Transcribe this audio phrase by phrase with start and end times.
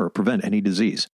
[0.00, 1.08] or prevent any disease.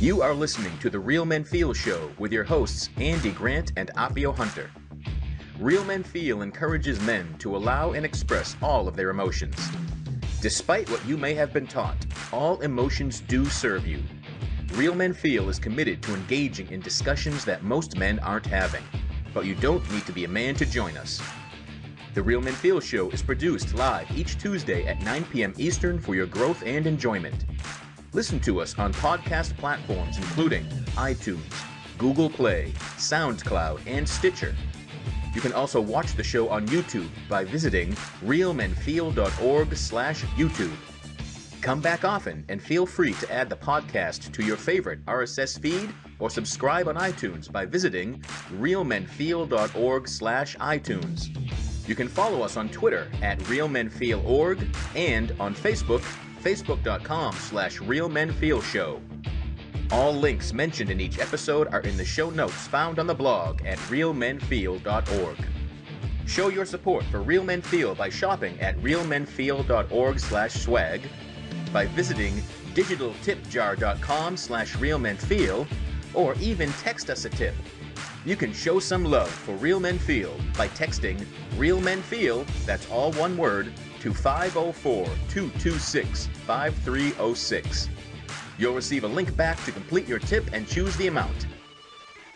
[0.00, 3.90] You are listening to the Real Men Feel Show with your hosts, Andy Grant and
[3.96, 4.70] Appio Hunter.
[5.58, 9.58] Real Men Feel encourages men to allow and express all of their emotions.
[10.40, 14.02] Despite what you may have been taught, all emotions do serve you.
[14.72, 18.84] Real Men Feel is committed to engaging in discussions that most men aren't having,
[19.34, 21.20] but you don't need to be a man to join us.
[22.12, 25.54] The Real Men Feel Show is produced live each Tuesday at 9 p.m.
[25.58, 27.44] Eastern for your growth and enjoyment.
[28.12, 30.64] Listen to us on podcast platforms including
[30.96, 31.40] iTunes,
[31.98, 34.56] Google Play, SoundCloud, and Stitcher.
[35.32, 37.92] You can also watch the show on YouTube by visiting
[38.24, 40.74] realmenfeel.org slash YouTube.
[41.60, 45.94] Come back often and feel free to add the podcast to your favorite RSS feed
[46.18, 48.18] or subscribe on iTunes by visiting
[48.58, 51.69] realmenfeel.org slash iTunes.
[51.86, 56.02] You can follow us on Twitter at realmenfeelorg and on Facebook,
[56.42, 59.00] facebook.com slash realmenfeelshow.
[59.92, 63.64] All links mentioned in each episode are in the show notes found on the blog
[63.66, 65.36] at realmenfeel.org.
[66.26, 71.02] Show your support for Real Men Feel by shopping at realmenfeel.org slash swag,
[71.72, 72.34] by visiting
[72.74, 75.66] digitaltipjar.com slash realmenfeel,
[76.14, 77.54] or even text us a tip.
[78.26, 81.24] You can show some love for Real Men Feel by texting
[81.56, 87.88] Real Men Feel, that's all one word, to 504 226 5306.
[88.58, 91.46] You'll receive a link back to complete your tip and choose the amount.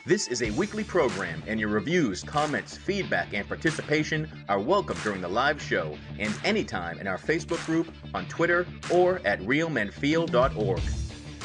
[0.06, 5.20] This is a weekly program, and your reviews, comments, feedback, and participation are welcome during
[5.20, 10.80] the live show and anytime in our Facebook group, on Twitter, or at realmenfeel.org.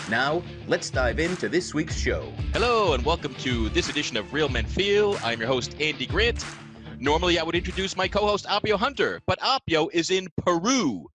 [0.07, 2.31] Now, let's dive into this week's show.
[2.53, 5.17] Hello, and welcome to this edition of Real Men Feel.
[5.23, 6.45] I'm your host, Andy Grant.
[6.99, 11.07] Normally, I would introduce my co host, Appio Hunter, but Appio is in Peru.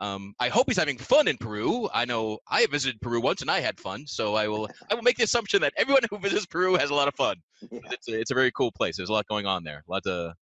[0.00, 1.88] Um, I hope he's having fun in Peru.
[1.92, 5.02] I know I visited Peru once and I had fun, so I will I will
[5.02, 7.36] make the assumption that everyone who visits Peru has a lot of fun.
[7.70, 7.80] Yeah.
[7.90, 8.96] It's a, it's a very cool place.
[8.96, 9.84] There's a lot going on there.
[9.86, 10.34] A lot of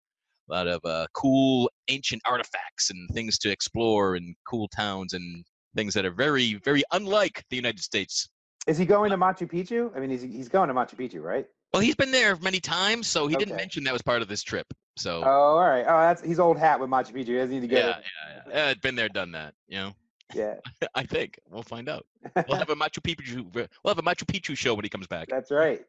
[0.51, 5.45] a lot of uh, cool ancient artifacts and things to explore and cool towns and
[5.79, 8.29] things that are very, very unlike the United States.
[8.67, 9.97] Is he going to Machu Picchu?
[9.97, 11.47] I mean, he's he's going to Machu Picchu, right?
[11.73, 13.45] Well, he's been there many times, so he okay.
[13.45, 14.67] didn't mention that was part of this trip.
[14.97, 15.23] So.
[15.25, 15.85] Oh, all right.
[15.87, 17.29] Oh, that's he's old hat with Machu Picchu.
[17.29, 17.97] He doesn't need to get yeah, it.
[17.97, 18.75] Yeah, yeah, yeah.
[18.83, 19.55] Been there, done that.
[19.69, 19.93] You know.
[20.35, 20.55] Yeah.
[20.97, 22.05] I think we'll find out.
[22.49, 23.47] We'll have a Machu Picchu.
[23.55, 25.29] We'll have a Machu Picchu show when he comes back.
[25.29, 25.81] That's right.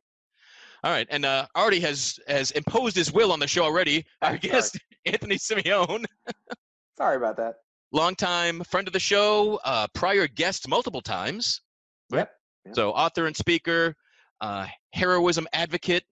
[0.82, 4.06] All right, and uh, Artie has has imposed his will on the show already.
[4.22, 6.06] Our guest Anthony Simeone.
[6.96, 7.56] Sorry about that
[7.92, 11.62] longtime friend of the show, uh, prior guest multiple times.
[12.12, 12.20] Right?
[12.20, 12.32] Yep.
[12.66, 12.76] yep.
[12.76, 13.96] So author and speaker,
[14.42, 16.04] uh, heroism advocate.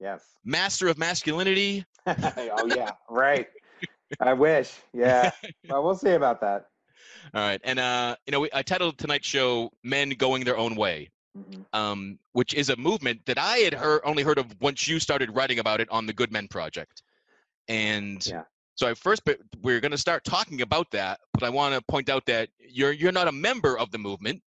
[0.00, 0.24] Yes.
[0.44, 1.84] Master of masculinity.
[2.06, 3.48] oh yeah, right.
[4.20, 4.72] I wish.
[4.92, 5.30] Yeah.
[5.68, 6.66] well, we'll see about that.
[7.34, 10.76] All right, and uh, you know, we, I titled tonight's show "Men Going Their Own
[10.76, 11.62] Way," mm-hmm.
[11.72, 15.34] um, which is a movement that I had heard, only heard of once you started
[15.34, 17.02] writing about it on the Good Men Project,
[17.68, 18.42] and yeah.
[18.76, 21.20] So I first, but we're going to start talking about that.
[21.32, 24.42] But I want to point out that you're you're not a member of the movement,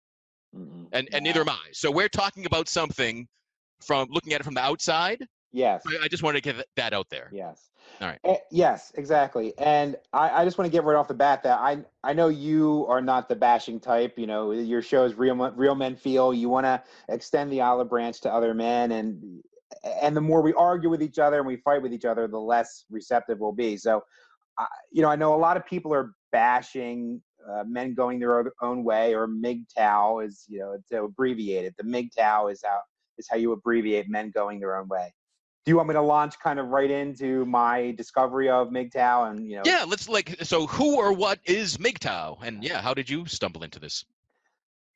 [0.54, 0.84] mm-hmm.
[0.92, 1.58] and and neither am I.
[1.72, 3.26] So we're talking about something
[3.80, 5.26] from looking at it from the outside.
[5.52, 5.82] Yes.
[6.02, 7.30] I just wanted to get that out there.
[7.32, 7.70] Yes.
[8.00, 8.18] All right.
[8.24, 9.56] Uh, yes, exactly.
[9.58, 12.28] And I, I just want to get right off the bat that I I know
[12.28, 14.18] you are not the bashing type.
[14.18, 16.34] You know, your show is real real men feel.
[16.34, 19.42] You want to extend the olive branch to other men, and
[20.02, 22.38] and the more we argue with each other and we fight with each other, the
[22.38, 23.76] less receptive we'll be.
[23.76, 24.02] So,
[24.58, 28.52] uh, you know, I know a lot of people are bashing uh, men going their
[28.60, 31.74] own way, or MGTOW is, you know, to abbreviate it.
[31.76, 32.80] The MGTOW is how
[33.18, 35.12] is how you abbreviate men going their own way.
[35.64, 39.50] Do you want me to launch kind of right into my discovery of MGTOW and
[39.50, 39.62] you know?
[39.64, 40.36] Yeah, let's like.
[40.42, 44.04] So, who or what is MGTOW, and yeah, how did you stumble into this?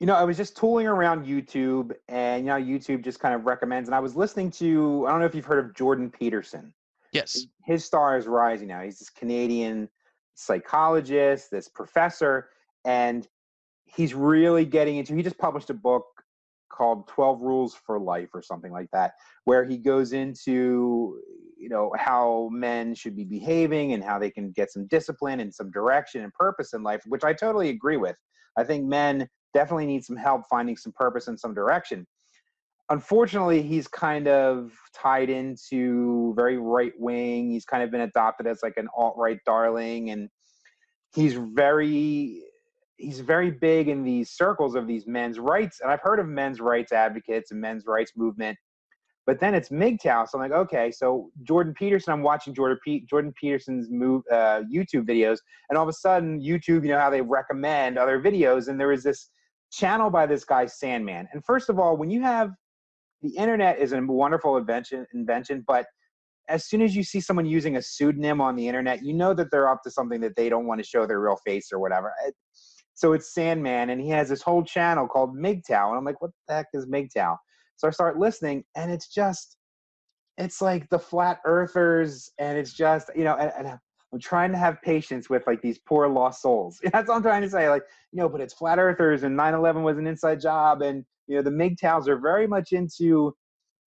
[0.00, 3.44] You know, I was just tooling around YouTube, and you know, YouTube just kind of
[3.44, 3.86] recommends.
[3.88, 6.72] And I was listening to, I don't know if you've heard of Jordan Peterson.
[7.12, 7.46] Yes.
[7.64, 8.80] His star is rising now.
[8.80, 9.90] He's this Canadian
[10.34, 12.48] psychologist, this professor,
[12.86, 13.28] and
[13.84, 15.14] he's really getting into.
[15.14, 16.06] He just published a book
[16.70, 19.12] called 12 Rules for Life or something like that,
[19.44, 21.20] where he goes into
[21.58, 25.52] you know how men should be behaving and how they can get some discipline and
[25.54, 28.16] some direction and purpose in life which i totally agree with
[28.56, 32.06] i think men definitely need some help finding some purpose and some direction
[32.90, 38.60] unfortunately he's kind of tied into very right wing he's kind of been adopted as
[38.62, 40.28] like an alt-right darling and
[41.14, 42.42] he's very
[42.96, 46.60] he's very big in these circles of these men's rights and i've heard of men's
[46.60, 48.56] rights advocates and men's rights movement
[49.26, 50.28] but then it's MGTOW.
[50.28, 55.06] So I'm like, okay, so Jordan Peterson, I'm watching Jordan, Jordan Peterson's move, uh, YouTube
[55.06, 55.38] videos,
[55.68, 58.88] and all of a sudden, YouTube, you know how they recommend other videos, and there
[58.88, 59.30] was this
[59.70, 61.28] channel by this guy Sandman.
[61.32, 62.50] And first of all, when you have
[63.22, 65.86] the internet is a wonderful invention, invention, but
[66.48, 69.50] as soon as you see someone using a pseudonym on the internet, you know that
[69.50, 72.12] they're up to something that they don't want to show their real face or whatever.
[72.94, 76.32] So it's Sandman, and he has this whole channel called MGTOW, and I'm like, what
[76.48, 77.36] the heck is MGTOW?
[77.76, 79.56] So I start listening, and it's just,
[80.38, 83.78] it's like the flat earthers, and it's just, you know, and, and
[84.12, 86.80] I'm trying to have patience with like these poor lost souls.
[86.92, 87.68] That's all I'm trying to say.
[87.68, 91.36] Like, you know, but it's flat earthers, and 9/11 was an inside job, and you
[91.36, 93.34] know, the MGTOWs are very much into.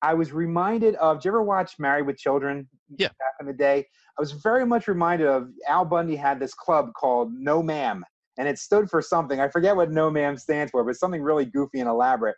[0.01, 1.19] I was reminded of.
[1.19, 2.67] Did you ever watch Married with Children?
[2.97, 3.07] Yeah.
[3.07, 3.85] Back in the day,
[4.17, 8.03] I was very much reminded of Al Bundy had this club called No Ma'am,
[8.37, 9.39] and it stood for something.
[9.39, 12.35] I forget what No Ma'am stands for, but something really goofy and elaborate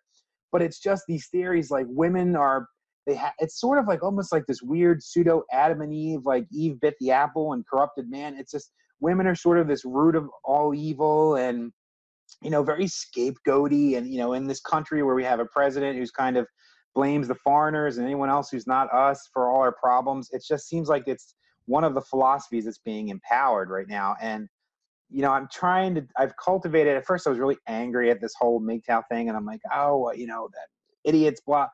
[0.55, 2.69] but it's just these theories like women are
[3.05, 6.45] they ha- it's sort of like almost like this weird pseudo Adam and Eve, like
[6.51, 8.35] Eve bit the apple and corrupted man.
[8.37, 11.71] It's just women are sort of this root of all evil and
[12.41, 15.97] you know very scapegoaty and you know in this country where we have a president
[15.97, 16.47] who's kind of
[16.95, 20.29] blames the foreigners and anyone else who's not us for all our problems.
[20.31, 21.35] It just seems like it's
[21.65, 24.47] one of the philosophies that's being empowered right now and
[25.09, 28.33] you know, I'm trying to, I've cultivated, at first I was really angry at this
[28.37, 29.29] whole MGTOW thing.
[29.29, 30.67] And I'm like, oh, you know, that
[31.09, 31.67] idiots, blah.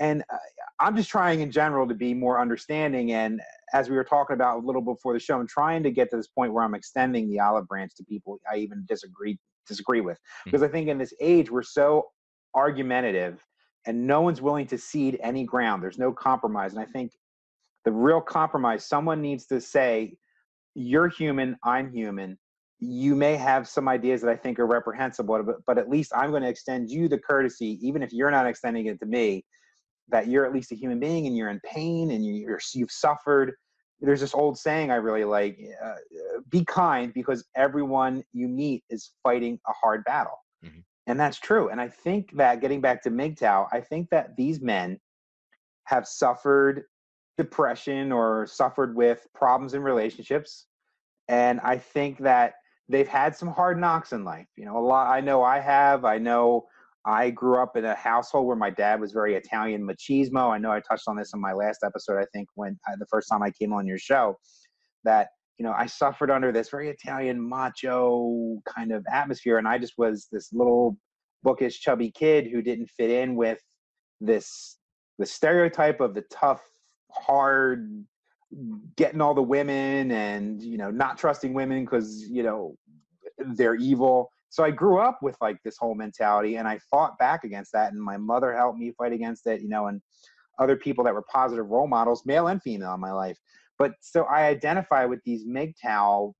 [0.00, 0.36] And uh,
[0.80, 3.12] I'm just trying in general to be more understanding.
[3.12, 3.40] And
[3.72, 6.16] as we were talking about a little before the show, I'm trying to get to
[6.16, 10.18] this point where I'm extending the olive branch to people I even disagree disagree with.
[10.44, 10.50] Hmm.
[10.50, 12.08] Because I think in this age, we're so
[12.54, 13.44] argumentative
[13.86, 15.82] and no one's willing to cede any ground.
[15.82, 16.72] There's no compromise.
[16.72, 17.12] And I think
[17.84, 20.16] the real compromise, someone needs to say,
[20.74, 22.36] you're human, I'm human
[22.84, 26.30] you may have some ideas that I think are reprehensible, but, but at least I'm
[26.30, 29.44] going to extend you the courtesy, even if you're not extending it to me,
[30.08, 33.52] that you're at least a human being and you're in pain and you're, you've suffered.
[34.00, 35.94] There's this old saying I really like uh,
[36.50, 40.38] be kind because everyone you meet is fighting a hard battle.
[40.64, 40.80] Mm-hmm.
[41.06, 41.68] And that's true.
[41.68, 44.98] And I think that getting back to MGTOW, I think that these men
[45.84, 46.84] have suffered
[47.36, 50.66] depression or suffered with problems in relationships.
[51.28, 52.54] And I think that
[52.88, 54.46] they've had some hard knocks in life.
[54.56, 55.08] You know, a lot.
[55.08, 56.04] I know I have.
[56.04, 56.66] I know
[57.06, 60.50] I grew up in a household where my dad was very Italian machismo.
[60.50, 62.18] I know I touched on this in my last episode.
[62.18, 64.38] I think when I, the first time I came on your show,
[65.04, 65.28] that
[65.58, 69.94] you know I suffered under this very Italian macho kind of atmosphere, and I just
[69.98, 70.96] was this little
[71.42, 73.58] bookish, chubby kid who didn't fit in with
[74.20, 74.78] this
[75.18, 76.62] the stereotype of the tough,
[77.12, 78.04] hard
[78.96, 82.76] getting all the women and you know not trusting women because you know
[83.38, 87.44] they're evil so i grew up with like this whole mentality and i fought back
[87.44, 90.00] against that and my mother helped me fight against it you know and
[90.58, 93.36] other people that were positive role models male and female in my life
[93.78, 96.32] but so i identify with these MGTOW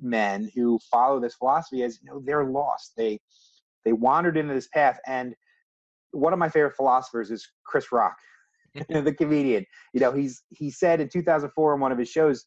[0.00, 3.18] men who follow this philosophy as you know they're lost they
[3.84, 5.34] they wandered into this path and
[6.12, 8.16] one of my favorite philosophers is chris rock
[8.88, 9.64] the comedian.
[9.92, 12.46] You know, he's he said in 2004 in one of his shows,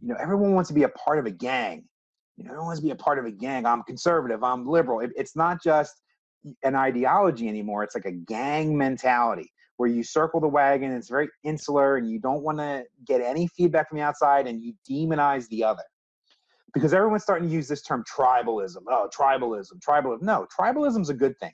[0.00, 1.84] you know, everyone wants to be a part of a gang.
[2.36, 3.66] You know, everyone wants to be a part of a gang.
[3.66, 4.42] I'm conservative.
[4.44, 5.00] I'm liberal.
[5.00, 6.00] It, it's not just
[6.62, 7.82] an ideology anymore.
[7.82, 10.92] It's like a gang mentality where you circle the wagon.
[10.92, 14.62] It's very insular, and you don't want to get any feedback from the outside, and
[14.62, 15.82] you demonize the other.
[16.74, 18.82] Because everyone's starting to use this term tribalism.
[18.88, 20.22] Oh, tribalism, tribalism.
[20.22, 21.52] No, tribalism is a good thing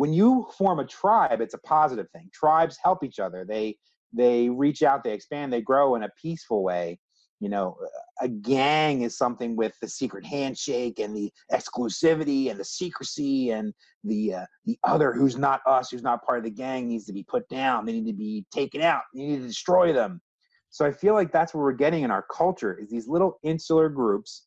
[0.00, 3.76] when you form a tribe it's a positive thing tribes help each other they
[4.14, 6.98] they reach out they expand they grow in a peaceful way
[7.40, 7.76] you know
[8.20, 13.72] a gang is something with the secret handshake and the exclusivity and the secrecy and
[14.04, 17.12] the uh, the other who's not us who's not part of the gang needs to
[17.12, 20.20] be put down they need to be taken out you need to destroy them
[20.68, 23.88] so i feel like that's what we're getting in our culture is these little insular
[23.88, 24.46] groups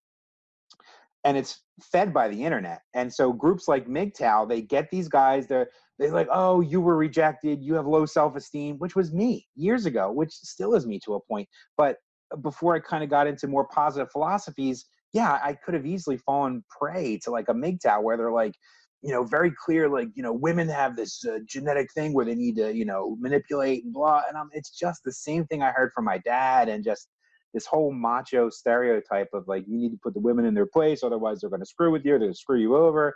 [1.24, 2.82] and it's fed by the internet.
[2.94, 5.70] And so groups like MGTOW, they get these guys, they're
[6.00, 10.12] they're like, oh, you were rejected, you have low self-esteem, which was me years ago,
[10.12, 11.48] which still is me to a point.
[11.78, 11.98] But
[12.42, 16.64] before I kind of got into more positive philosophies, yeah, I could have easily fallen
[16.70, 18.56] prey to like a MGTOW where they're like,
[19.04, 22.36] you know, very clear, like, you know, women have this uh, genetic thing where they
[22.36, 24.24] need to, you know, manipulate and blah.
[24.28, 27.10] And it's just the same thing I heard from my dad and just
[27.54, 31.04] this whole macho stereotype of like, you need to put the women in their place,
[31.04, 33.16] otherwise they're going to screw with you, they're going to screw you over.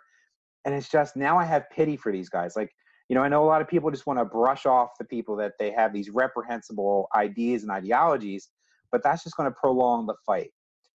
[0.65, 2.55] And it's just now I have pity for these guys.
[2.55, 2.71] Like,
[3.09, 5.37] you know, I know a lot of people just want to brush off the people
[5.37, 8.49] that they have these reprehensible ideas and ideologies,
[8.91, 10.51] but that's just going to prolong the fight.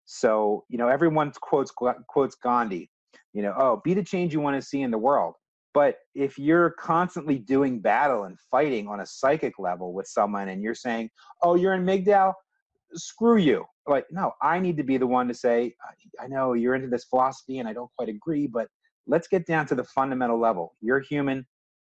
[0.07, 2.91] So, you know, everyone quotes quotes Gandhi
[3.33, 5.35] you know oh be the change you want to see in the world.
[5.73, 10.63] But if you're constantly doing battle and fighting on a psychic level with someone and
[10.63, 11.11] you're saying
[11.43, 12.33] oh you're in MGTOW
[12.95, 13.65] screw you.
[13.87, 15.75] Like no i need to be the one to say
[16.21, 18.69] i know you're into this philosophy and i don't quite agree but
[19.07, 20.75] let's get down to the fundamental level.
[20.81, 21.47] You're human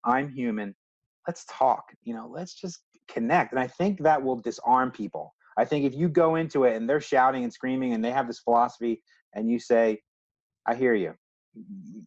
[0.05, 0.75] i'm human.
[1.27, 2.79] Let's talk you know let's just
[3.09, 3.51] connect.
[3.51, 6.89] And i think that will disarm people i think if you go into it and
[6.89, 9.01] they're shouting and screaming and they have this philosophy
[9.35, 9.99] and you say
[10.65, 11.13] i hear you.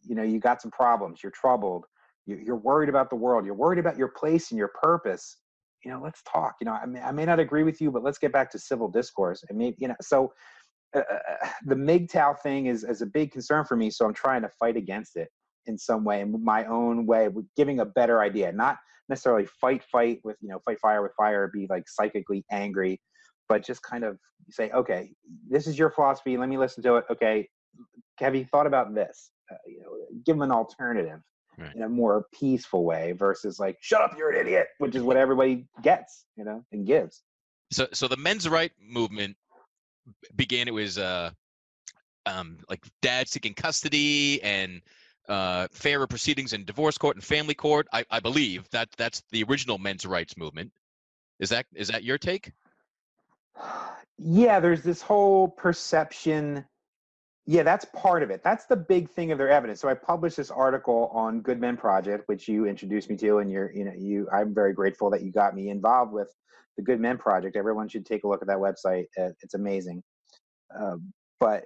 [0.07, 1.21] You know you got some problems.
[1.21, 1.85] You're troubled.
[2.25, 3.45] You're worried about the world.
[3.45, 5.37] You're worried about your place and your purpose.
[5.83, 6.55] You know let's talk.
[6.61, 8.59] You know i may, I may not agree with you but let's get back to
[8.59, 9.43] civil discourse.
[9.49, 10.33] I mean you know so
[10.95, 14.13] uh, uh, uh the MGTOW thing is, is a big concern for me so i'm
[14.13, 15.29] trying to fight against it
[15.65, 18.77] in some way in my own way giving a better idea not
[19.09, 22.99] necessarily fight fight with you know fight fire with fire be like psychically angry
[23.49, 24.17] but just kind of
[24.49, 25.11] say okay
[25.49, 27.47] this is your philosophy let me listen to it okay
[28.19, 29.31] have you thought about this?
[29.51, 31.19] Uh, you know, give them an alternative
[31.57, 31.75] right.
[31.75, 35.17] in a more peaceful way versus like, shut up, you're an idiot, which is what
[35.17, 37.23] everybody gets, you know, and gives.
[37.71, 39.35] So, so the men's right movement
[40.35, 40.67] began.
[40.67, 41.31] It was uh,
[42.25, 44.81] um, like dad seeking custody and
[45.27, 47.87] uh, fairer proceedings in divorce court and family court.
[47.91, 50.71] I, I believe that that's the original men's rights movement.
[51.39, 52.51] Is that is that your take?
[54.17, 56.65] Yeah, there's this whole perception
[57.45, 58.41] yeah, that's part of it.
[58.41, 59.81] That's the big thing of their evidence.
[59.81, 63.51] So I published this article on Good Men Project, which you introduced me to, and
[63.51, 64.29] you're, you know, you.
[64.31, 66.33] I'm very grateful that you got me involved with
[66.77, 67.57] the Good Men Project.
[67.57, 69.07] Everyone should take a look at that website.
[69.19, 70.01] Uh, it's amazing.
[70.77, 70.95] Uh,
[71.41, 71.65] but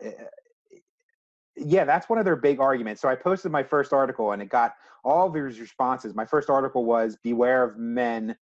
[1.55, 2.99] yeah, that's one of their big arguments.
[2.99, 6.15] So I posted my first article, and it got all these responses.
[6.15, 8.35] My first article was "Beware of men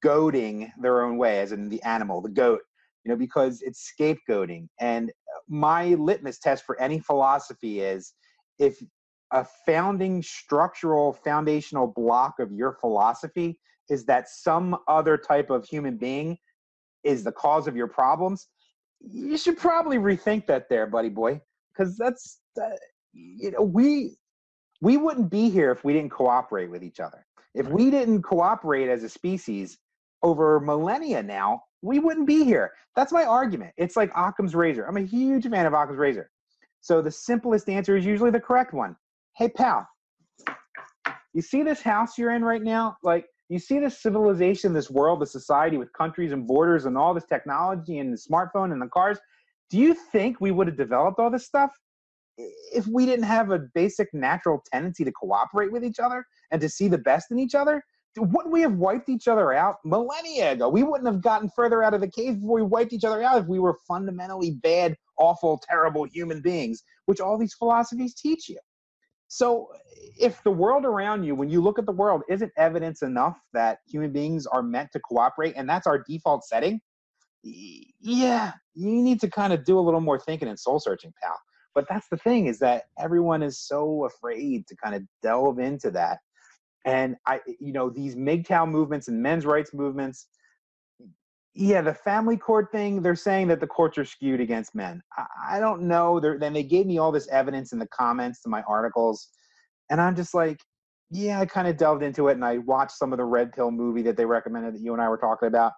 [0.00, 2.60] goading their own way," as in the animal, the goat
[3.06, 4.66] you know, because it's scapegoating.
[4.80, 5.12] And
[5.48, 8.14] my litmus test for any philosophy is
[8.58, 8.82] if
[9.32, 15.96] a founding structural foundational block of your philosophy is that some other type of human
[15.96, 16.36] being
[17.04, 18.48] is the cause of your problems
[19.00, 21.40] you should probably rethink that there buddy boy
[21.72, 22.70] because that's uh,
[23.12, 24.16] you know we
[24.80, 28.88] we wouldn't be here if we didn't cooperate with each other if we didn't cooperate
[28.88, 29.78] as a species
[30.22, 32.72] over millennia now we wouldn't be here.
[32.96, 33.72] That's my argument.
[33.76, 34.84] It's like Occam's razor.
[34.84, 36.30] I'm a huge fan of Occam's razor.
[36.80, 38.96] So the simplest answer is usually the correct one.
[39.36, 39.86] Hey, pal,
[41.32, 42.96] you see this house you're in right now?
[43.02, 47.14] Like, you see this civilization, this world, this society with countries and borders and all
[47.14, 49.18] this technology and the smartphone and the cars.
[49.70, 51.70] Do you think we would have developed all this stuff
[52.38, 56.68] if we didn't have a basic natural tendency to cooperate with each other and to
[56.68, 57.82] see the best in each other?
[58.16, 60.68] Wouldn't we have wiped each other out millennia ago?
[60.68, 63.40] We wouldn't have gotten further out of the cave before we wiped each other out
[63.40, 68.58] if we were fundamentally bad, awful, terrible human beings, which all these philosophies teach you.
[69.28, 69.68] So,
[70.18, 73.78] if the world around you, when you look at the world, isn't evidence enough that
[73.86, 76.80] human beings are meant to cooperate and that's our default setting,
[77.42, 81.36] yeah, you need to kind of do a little more thinking and soul searching, pal.
[81.74, 85.90] But that's the thing is that everyone is so afraid to kind of delve into
[85.90, 86.18] that
[86.86, 90.28] and I, you know, these MGTOW movements and men's rights movements,
[91.52, 95.02] yeah, the family court thing, they're saying that the courts are skewed against men.
[95.18, 96.20] I, I don't know.
[96.20, 99.28] They're, then they gave me all this evidence in the comments to my articles.
[99.90, 100.60] And I'm just like,
[101.10, 103.72] yeah, I kind of delved into it and I watched some of the Red Pill
[103.72, 105.72] movie that they recommended that you and I were talking about.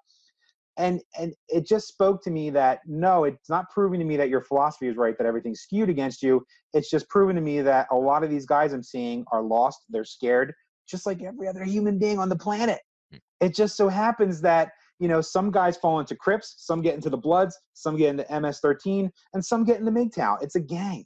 [0.76, 4.28] And and it just spoke to me that no, it's not proving to me that
[4.28, 6.44] your philosophy is right, that everything's skewed against you.
[6.72, 9.80] It's just proving to me that a lot of these guys I'm seeing are lost,
[9.88, 10.54] they're scared,
[10.88, 12.80] just like every other human being on the planet.
[13.12, 13.18] Hmm.
[13.40, 17.11] It just so happens that you know some guys fall into Crips, some get into
[17.11, 20.42] the Bloods, some get into MS-13, and some get into MGTOW.
[20.42, 21.04] It's a gang,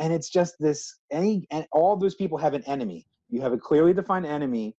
[0.00, 0.96] and it's just this.
[1.12, 3.06] Any and all those people have an enemy.
[3.28, 4.76] You have a clearly defined enemy,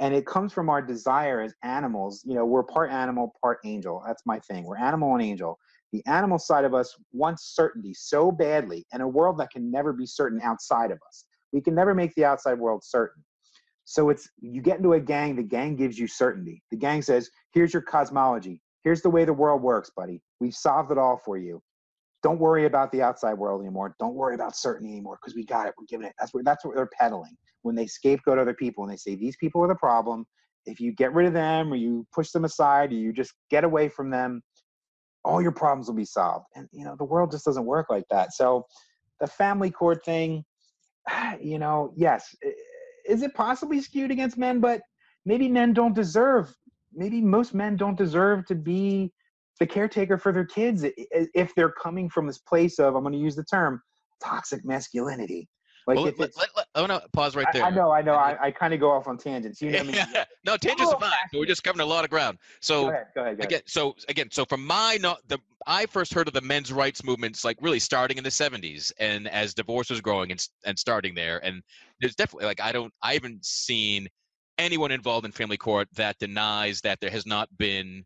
[0.00, 2.22] and it comes from our desire as animals.
[2.24, 4.02] You know, we're part animal, part angel.
[4.06, 4.64] That's my thing.
[4.64, 5.58] We're animal and angel.
[5.92, 9.92] The animal side of us wants certainty so badly, and a world that can never
[9.92, 11.24] be certain outside of us.
[11.52, 13.24] We can never make the outside world certain.
[13.90, 16.62] So it's you get into a gang, the gang gives you certainty.
[16.70, 18.60] The gang says, here's your cosmology.
[18.84, 20.20] Here's the way the world works, buddy.
[20.40, 21.62] We've solved it all for you.
[22.22, 23.96] don't worry about the outside world anymore.
[23.98, 25.74] Don't worry about certainty anymore because we got it.
[25.78, 26.12] We're giving it.
[26.18, 29.38] That's what that's what they're peddling when they scapegoat other people and they say these
[29.38, 30.26] people are the problem.
[30.66, 33.64] If you get rid of them or you push them aside or you just get
[33.64, 34.42] away from them,
[35.24, 36.44] all your problems will be solved.
[36.54, 38.34] And you know the world just doesn't work like that.
[38.34, 38.66] So
[39.18, 40.44] the family court thing,
[41.40, 42.34] you know, yes,
[43.08, 44.60] is it possibly skewed against men?
[44.60, 44.82] But
[45.24, 46.54] maybe men don't deserve.
[46.94, 49.12] Maybe most men don't deserve to be
[49.60, 53.18] the caretaker for their kids if they're coming from this place of I'm going to
[53.18, 53.82] use the term
[54.22, 55.48] toxic masculinity.
[55.88, 57.64] Like well, let, let, let, I want to pause right there.
[57.64, 58.12] I, I know, I know.
[58.12, 59.62] I, I kind of go off on tangents.
[59.62, 59.94] You know me.
[60.44, 61.10] no, tangents are fine.
[61.32, 62.36] We're just covering a lot of ground.
[62.60, 63.44] So go ahead, go ahead, go ahead.
[63.44, 67.02] again, so again, so from my no, the I first heard of the men's rights
[67.02, 71.14] movements like really starting in the 70s, and as divorce was growing and and starting
[71.14, 71.62] there, and
[72.02, 74.08] there's definitely like I don't I haven't seen
[74.58, 78.04] anyone involved in family court that denies that there has not been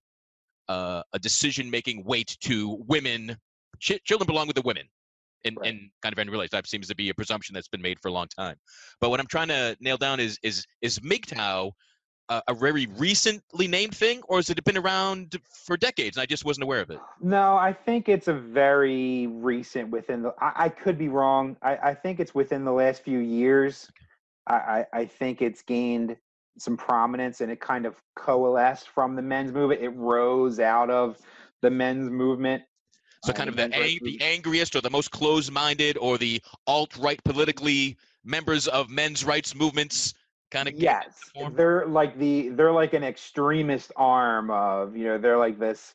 [0.69, 3.37] uh, a decision making weight to women.
[3.81, 4.87] Ch- children belong with the women
[5.45, 5.71] in, right.
[5.71, 6.67] in kind of any relationship.
[6.67, 8.57] seems to be a presumption that's been made for a long time.
[9.01, 11.73] But what I'm trying to nail down is is is MGTOW
[12.29, 16.27] uh, a very recently named thing, or has it been around for decades and I
[16.27, 16.99] just wasn't aware of it?
[17.21, 20.35] No, I think it's a very recent within the.
[20.41, 21.57] I, I could be wrong.
[21.63, 23.91] I, I, think it's within the last few years.
[24.47, 26.17] I, I, I think it's gained
[26.59, 29.83] some prominence and it kind of coalesced from the men's movement.
[29.83, 31.19] It rose out of
[31.61, 32.63] the men's movement.
[33.25, 37.97] So kind of the, ang- the angriest or the most closed-minded or the alt-right politically
[38.25, 40.15] members of men's rights movements
[40.51, 41.07] kind of yes.
[41.55, 45.95] they're like the they're like an extremist arm of you know they're like this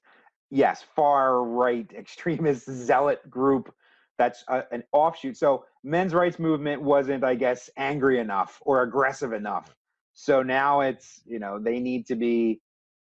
[0.50, 3.74] yes far right extremist zealot group
[4.17, 5.38] that's a, an offshoot.
[5.38, 9.74] So men's rights movement wasn't i guess angry enough or aggressive enough.
[10.13, 12.60] So now it's you know they need to be,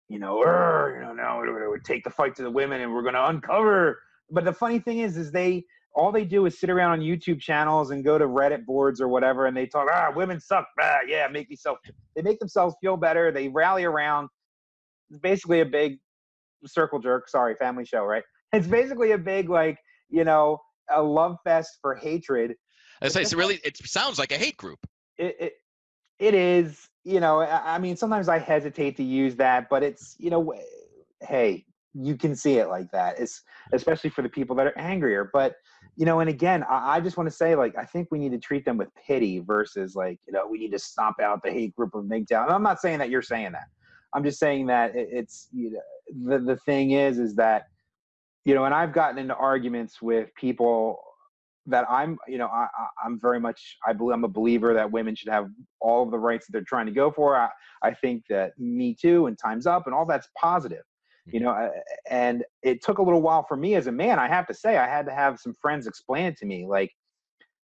[0.08, 3.14] you know, you know now we take the fight to the women and we're going
[3.14, 4.00] to uncover.
[4.30, 7.40] But the funny thing is, is they all they do is sit around on YouTube
[7.40, 10.66] channels and go to Reddit boards or whatever, and they talk, ah, women suck.
[10.80, 11.78] Ah, yeah, make yourself.
[12.16, 13.30] They make themselves feel better.
[13.30, 14.28] They rally around.
[15.10, 15.98] It's basically a big
[16.66, 17.28] circle jerk.
[17.28, 18.24] Sorry, family show, right?
[18.52, 19.78] It's basically a big like
[20.10, 20.58] you know
[20.90, 22.54] a love fest for hatred.
[23.00, 24.80] I say, it's really it sounds like a hate group.
[25.16, 25.52] It, it
[26.18, 30.30] it is, you know, I mean, sometimes I hesitate to use that, but it's, you
[30.30, 30.54] know,
[31.20, 33.20] hey, you can see it like that.
[33.20, 35.30] It's especially for the people that are angrier.
[35.32, 35.54] But,
[35.96, 38.32] you know, and again, I, I just want to say, like, I think we need
[38.32, 41.50] to treat them with pity versus like, you know, we need to stomp out the
[41.50, 42.44] hate group of MGTOW.
[42.44, 43.66] And I'm not saying that you're saying that.
[44.14, 47.64] I'm just saying that it, it's, you know, the, the thing is, is that,
[48.44, 50.98] you know, and I've gotten into arguments with people
[51.66, 52.66] that I'm, you know, I,
[53.04, 55.48] I'm very much, I believe I'm a believer that women should have
[55.80, 57.36] all of the rights that they're trying to go for.
[57.36, 57.48] I,
[57.82, 60.82] I think that Me Too and Time's Up and all that's positive,
[61.26, 61.44] you mm-hmm.
[61.44, 61.70] know,
[62.10, 64.18] and it took a little while for me as a man.
[64.18, 66.90] I have to say, I had to have some friends explain it to me, like,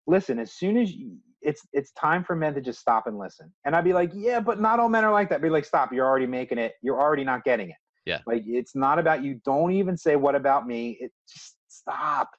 [0.08, 3.50] listen, as soon as you, it's it's time for men to just stop and listen.
[3.64, 5.36] And I'd be like, yeah, but not all men are like that.
[5.36, 6.74] I'd be like, stop, you're already making it.
[6.82, 7.76] You're already not getting it.
[8.06, 8.20] Yeah.
[8.26, 9.40] Like it's not about you.
[9.46, 10.98] Don't even say what about me.
[11.00, 12.30] It just stop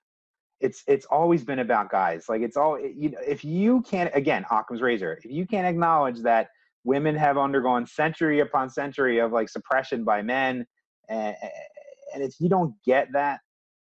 [0.61, 2.29] it's it's always been about guys.
[2.29, 3.19] Like it's all you know.
[3.27, 5.19] If you can't, again, Occam's razor.
[5.23, 6.49] If you can't acknowledge that
[6.85, 10.67] women have undergone century upon century of like suppression by men,
[11.09, 11.35] and,
[12.15, 13.41] and if you don't get that,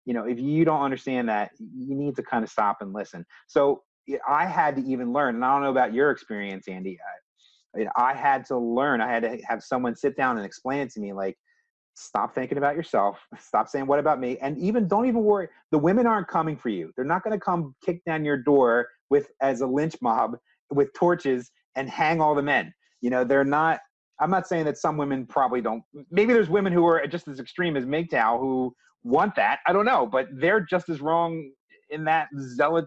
[0.05, 3.25] you know, if you don't understand that, you need to kind of stop and listen.
[3.47, 3.83] So
[4.27, 6.97] I had to even learn, and I don't know about your experience, Andy.
[7.75, 9.01] I, I had to learn.
[9.01, 11.37] I had to have someone sit down and explain it to me, like
[11.93, 13.19] stop thinking about yourself.
[13.39, 14.37] Stop saying what about me?
[14.41, 16.91] And even don't even worry the women aren't coming for you.
[16.95, 20.37] They're not going to come kick down your door with as a lynch mob
[20.69, 22.73] with torches and hang all the men.
[23.01, 23.79] You know they're not
[24.19, 27.39] i'm not saying that some women probably don't maybe there's women who are just as
[27.39, 31.49] extreme as MGTOW who want that i don't know but they're just as wrong
[31.89, 32.85] in that zealot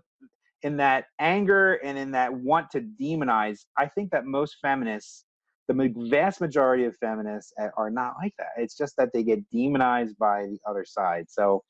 [0.64, 3.60] in that anger and in that want to demonize.
[3.78, 5.26] I think that most feminists
[5.68, 8.48] the vast majority of feminists are not like that.
[8.56, 11.26] It's just that they get demonized by the other side.
[11.28, 11.62] So,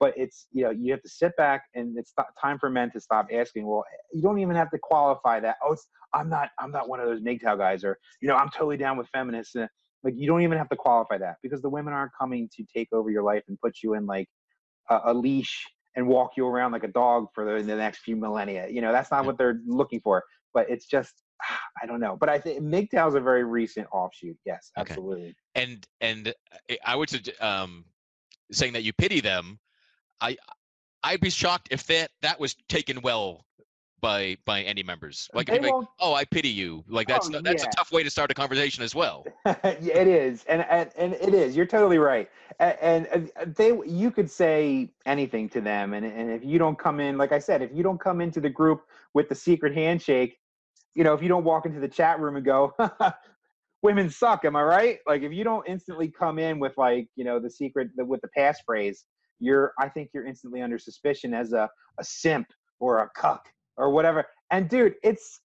[0.00, 3.00] but it's you know you have to sit back and it's time for men to
[3.00, 3.66] stop asking.
[3.66, 5.56] Well, you don't even have to qualify that.
[5.62, 5.76] Oh,
[6.14, 8.96] I'm not I'm not one of those MGTOW guys, or you know I'm totally down
[8.96, 9.56] with feminists.
[9.56, 9.66] Uh,
[10.04, 12.88] like you don't even have to qualify that because the women aren't coming to take
[12.92, 14.28] over your life and put you in like
[14.90, 18.16] a, a leash and walk you around like a dog for the, the next few
[18.16, 18.68] millennia.
[18.68, 20.24] You know that's not what they're looking for.
[20.54, 21.12] But it's just
[21.82, 24.36] I don't know, but I think MGTOW is a very recent offshoot.
[24.44, 25.28] Yes, absolutely.
[25.28, 25.34] Okay.
[25.54, 26.34] And and
[26.70, 27.84] uh, I would um,
[28.52, 29.58] saying that you pity them.
[30.20, 30.36] I
[31.02, 33.44] I'd be shocked if that that was taken well
[34.00, 35.28] by by any members.
[35.34, 36.84] Like, if like, oh, I pity you.
[36.88, 37.68] Like that's Oh, that's yeah.
[37.68, 39.24] a tough way to start a conversation as well.
[39.46, 41.56] yeah, it is, and, and and it is.
[41.56, 42.30] You're totally right.
[42.60, 47.00] And, and they, you could say anything to them, and and if you don't come
[47.00, 48.82] in, like I said, if you don't come into the group
[49.14, 50.38] with the secret handshake,
[50.98, 52.74] you know, if you don't walk into the chat room and go,
[53.82, 54.98] "Women suck," am I right?
[55.06, 58.20] Like if you don't instantly come in with like you know the secret the, with
[58.20, 59.04] the passphrase,
[59.38, 62.48] you're I think you're instantly under suspicion as a a simp
[62.80, 64.26] or a cuck or whatever.
[64.50, 65.40] And dude, it's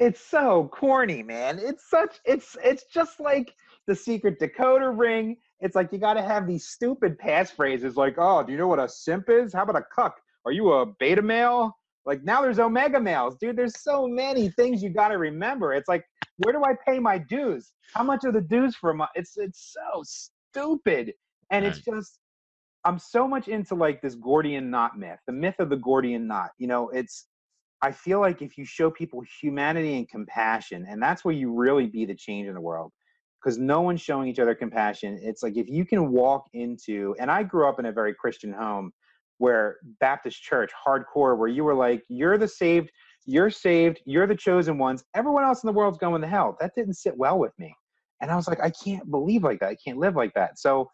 [0.00, 1.60] it's so corny, man.
[1.62, 3.54] It's such it's it's just like
[3.86, 5.36] the secret decoder ring.
[5.60, 8.80] It's like you got to have these stupid passphrases like, "Oh, do you know what
[8.80, 9.52] a simp is?
[9.52, 10.20] How about a cuck?
[10.44, 13.56] Are you a beta male?" Like now there's omega males, dude.
[13.56, 15.72] There's so many things you got to remember.
[15.72, 16.04] It's like,
[16.38, 17.72] where do I pay my dues?
[17.94, 19.08] How much are the dues for my?
[19.14, 21.14] It's it's so stupid,
[21.50, 22.18] and it's just
[22.84, 26.50] I'm so much into like this Gordian knot myth, the myth of the Gordian knot.
[26.58, 27.26] You know, it's
[27.82, 31.86] I feel like if you show people humanity and compassion, and that's where you really
[31.86, 32.92] be the change in the world,
[33.42, 35.18] because no one's showing each other compassion.
[35.22, 38.52] It's like if you can walk into, and I grew up in a very Christian
[38.52, 38.92] home
[39.38, 42.90] where Baptist church, hardcore, where you were like, you're the saved,
[43.26, 45.04] you're saved, you're the chosen ones.
[45.14, 46.56] Everyone else in the world's going to hell.
[46.60, 47.74] That didn't sit well with me.
[48.20, 49.68] And I was like, I can't believe like that.
[49.68, 50.58] I can't live like that.
[50.58, 50.90] So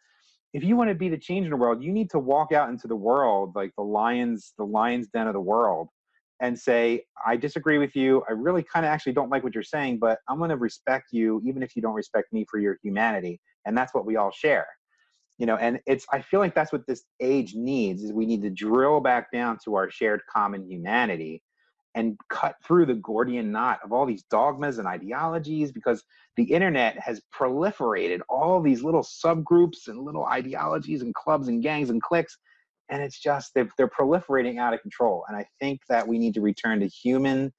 [0.53, 2.70] if you want to be the change in the world, you need to walk out
[2.70, 5.88] into the world like the lions, the lion's den of the world,
[6.40, 8.24] and say, I disagree with you.
[8.29, 11.09] I really kind of actually don't like what you're saying, but I'm going to respect
[11.12, 13.40] you, even if you don't respect me for your humanity.
[13.66, 14.66] And that's what we all share.
[15.40, 18.42] You know, and it's I feel like that's what this age needs is we need
[18.42, 21.42] to drill back down to our shared common humanity
[21.94, 26.05] and cut through the Gordian knot of all these dogmas and ideologies because
[26.37, 31.88] the internet has proliferated all these little subgroups and little ideologies and clubs and gangs
[31.88, 32.37] and cliques
[32.90, 35.24] and it's just they're, they're proliferating out of control.
[35.26, 37.50] And i think that we need to return to human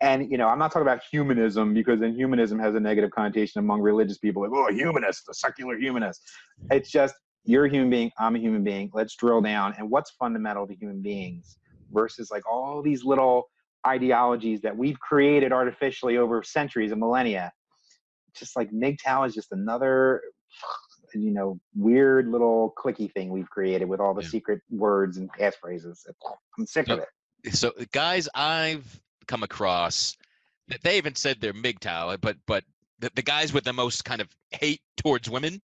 [0.00, 3.58] and you know i'm not talking about humanism because then humanism has a negative connotation
[3.58, 6.22] among religious people like oh a humanist a secular humanist
[6.70, 9.74] it's just you're a human being i'm a human being let's drill down.
[9.78, 11.56] And what's fundamental to human beings
[11.92, 13.48] versus like all these little
[13.86, 17.50] ideologies that we've created artificially over centuries and millennia
[18.36, 20.20] just like MGTOW is just another
[21.14, 24.28] you know weird little clicky thing we've created with all the Yeah.
[24.28, 26.06] secret words and passphrases
[26.58, 27.54] i'm sick of it.
[27.54, 30.16] So guys I've come across
[30.68, 32.64] that they haven't said they're MGTOW, but but
[32.98, 35.62] the, the guys with the most kind of hate towards women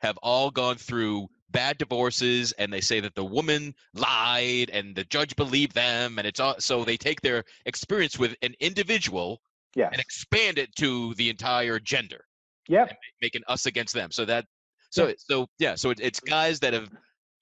[0.00, 5.04] have all gone through bad divorces and they say that the woman lied and the
[5.04, 9.40] judge believed them and it's all so they take their experience with an individual
[9.76, 9.90] yes.
[9.92, 12.24] and expand it to the entire gender
[12.68, 12.86] yeah
[13.22, 14.10] making us against them.
[14.10, 14.46] So that
[14.90, 15.14] so Yeah.
[15.18, 16.90] so yeah so it, it's guys that have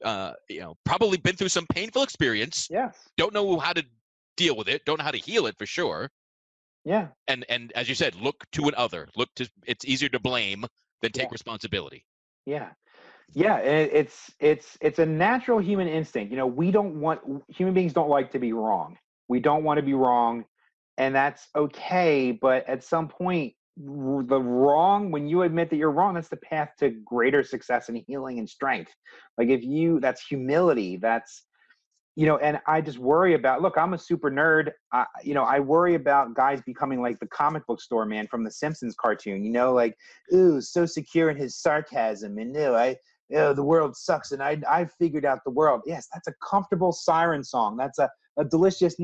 [0.04, 2.98] uh you know probably been through some painful experience yes.
[3.16, 3.84] don't know how to
[4.36, 6.10] deal with it don't know how to heal it for sure
[6.84, 10.20] yeah and and as you said look to an other look to it's easier to
[10.20, 10.64] blame
[11.02, 11.32] than take Yeah.
[11.32, 12.04] responsibility
[12.46, 12.70] Yeah,
[13.34, 16.30] yeah, it, it's it's it's a natural human instinct.
[16.30, 18.98] You know, we don't want human beings don't like to be wrong.
[19.28, 20.44] We don't want to be wrong,
[20.98, 22.32] and that's okay.
[22.32, 26.70] But at some point, the wrong when you admit that you're wrong, that's the path
[26.80, 28.92] to greater success and healing and strength.
[29.38, 30.98] Like if you, that's humility.
[30.98, 31.44] That's
[32.14, 33.62] you know, and I just worry about.
[33.62, 34.72] Look, I'm a super nerd.
[34.92, 38.44] I, you know, I worry about guys becoming like the comic book store man from
[38.44, 39.44] the Simpsons cartoon.
[39.44, 39.96] You know, like
[40.32, 42.96] ooh, so secure in his sarcasm, and no, I,
[43.34, 45.80] oh, the world sucks, and I, I figured out the world.
[45.86, 47.78] Yes, that's a comfortable siren song.
[47.78, 48.94] That's a, a delicious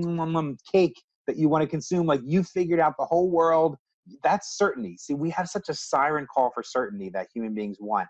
[0.71, 2.07] cake that you want to consume.
[2.07, 3.77] Like you figured out the whole world.
[4.23, 4.97] That's certainty.
[4.99, 8.09] See, we have such a siren call for certainty that human beings want.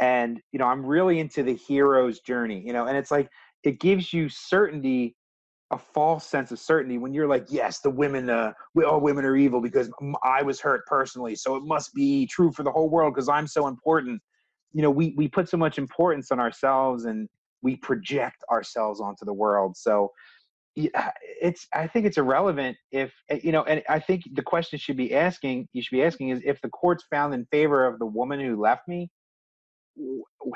[0.00, 2.62] And you know, I'm really into the hero's journey.
[2.64, 3.30] You know, and it's like
[3.62, 5.16] it gives you certainty
[5.72, 9.24] a false sense of certainty when you're like, yes, the women, uh, we, all women
[9.24, 9.90] are evil because
[10.24, 13.46] I was hurt personally, so it must be true for the whole world because I'm
[13.46, 14.20] so important.
[14.72, 17.28] You know, we we put so much importance on ourselves and
[17.62, 19.76] we project ourselves onto the world.
[19.76, 20.10] So
[20.74, 24.78] yeah, it's I think it's irrelevant if eh, you know, and I think the question
[24.78, 27.98] should be asking you should be asking is if the court's found in favor of
[27.98, 29.08] the woman who left me,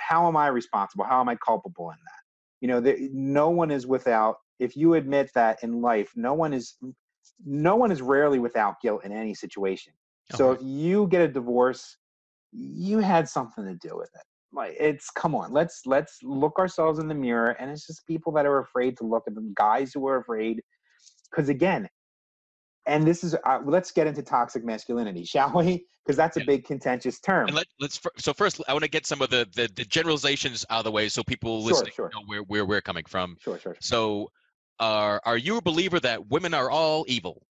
[0.01, 1.05] how am I responsible?
[1.05, 2.24] How am I culpable in that?
[2.65, 4.37] You know, that no one is without.
[4.59, 6.77] If you admit that in life, no one is,
[7.45, 9.93] no one is rarely without guilt in any situation.
[10.35, 11.99] So if you get a divorce,
[12.53, 14.23] you had something to do with it.
[14.51, 18.33] Like it's come on, let's let's look ourselves in the mirror, and it's just people
[18.33, 20.63] that are afraid to look at them, guys who are afraid,
[21.31, 21.87] because again,
[22.87, 25.87] and this is uh, let's get into toxic masculinity, shall we?
[26.05, 27.47] Because that's a big contentious term.
[27.47, 30.67] and let, let's so first i want to get some of the, the the generalizations
[30.69, 32.11] out of the way so people listening sure.
[32.13, 33.75] know where, where we're coming from Sure, sure.
[33.81, 34.29] so
[34.81, 37.47] are are you a believer that women are all evil?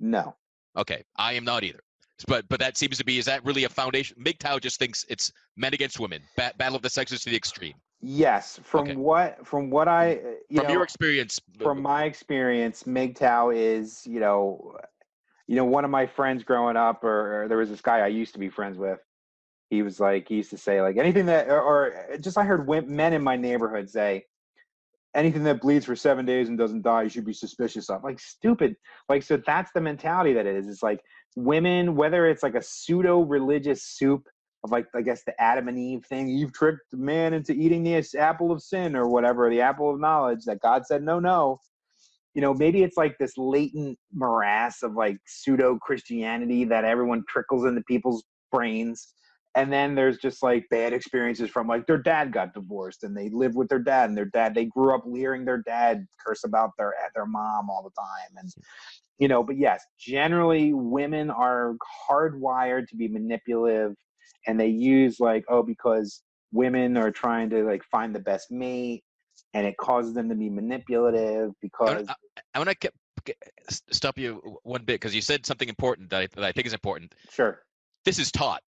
[0.00, 0.34] No.
[0.76, 1.80] Okay, I am not either.
[2.26, 4.16] But but that seems to be is that really a foundation?
[4.24, 7.74] MGTOW just thinks it's men against women, ba- battle of the sexes to the extreme.
[8.06, 8.96] Yes, from Okay.
[8.96, 10.26] what from what I mm.
[10.26, 14.76] uh, you From know, your experience, uh, from my experience, MGTOW is you know,
[15.46, 18.08] you know one of my friends growing up, or, or there was this guy I
[18.08, 18.98] used to be friends with.
[19.70, 22.44] He was like he used to say like anything that or, or uh, just I
[22.44, 24.26] heard men in my neighborhood say
[25.14, 28.18] anything that bleeds for seven days and doesn't die you should be suspicious of like
[28.18, 28.74] stupid
[29.08, 31.00] like so that's the mentality that it is it's like
[31.36, 34.26] women whether it's like a pseudo religious soup
[34.64, 36.26] of like I guess the Adam and Eve thing.
[36.26, 40.44] You've tricked man into eating the apple of sin or whatever, the apple of knowledge
[40.46, 41.60] that God said no, no.
[42.34, 47.64] You know, maybe it's like this latent morass of like pseudo Christianity that everyone trickles
[47.64, 49.14] into people's brains.
[49.56, 53.28] And then there's just like bad experiences from like their dad got divorced and they
[53.28, 56.70] lived with their dad and their dad they grew up hearing their dad curse about
[56.76, 58.52] their their mom all the time and
[59.18, 61.76] you know but yes generally women are
[62.10, 63.94] hardwired to be manipulative
[64.46, 69.02] and they use like oh because women are trying to like find the best mate
[69.54, 72.14] and it causes them to be manipulative because I,
[72.54, 72.90] I want to
[73.90, 76.72] stop you one bit because you said something important that I, that I think is
[76.74, 77.14] important.
[77.30, 77.62] sure
[78.04, 78.62] This is taught.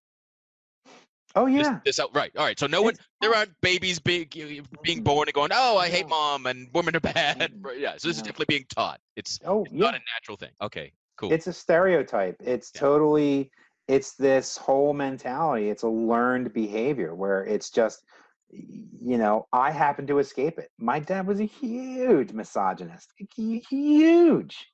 [1.34, 2.32] oh This- yeah This, out right.
[2.36, 2.58] All right.
[2.58, 5.02] So no one, It's there aren't babies being being mm-hmm.
[5.02, 7.38] born and going, oh, I hate mom and women are bad.
[7.38, 7.80] Mm-hmm.
[7.80, 7.94] Yeah.
[7.98, 9.00] So this is definitely being taught.
[9.16, 10.50] It's, oh it's yeah not a natural thing.
[10.62, 10.92] Okay.
[11.18, 11.32] Cool.
[11.32, 12.80] it's a stereotype it's Yeah.
[12.80, 13.50] totally
[13.88, 18.04] it's this whole mentality it's a learned behavior where it's just
[18.50, 20.70] you know i happen to escape it.
[20.78, 24.66] My dad was a huge misogynist huge.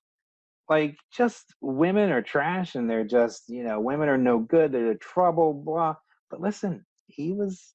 [0.68, 4.92] Like just women are trash and they're just you know women are no good they're
[4.92, 5.96] the trouble blah.
[6.30, 7.74] But listen he was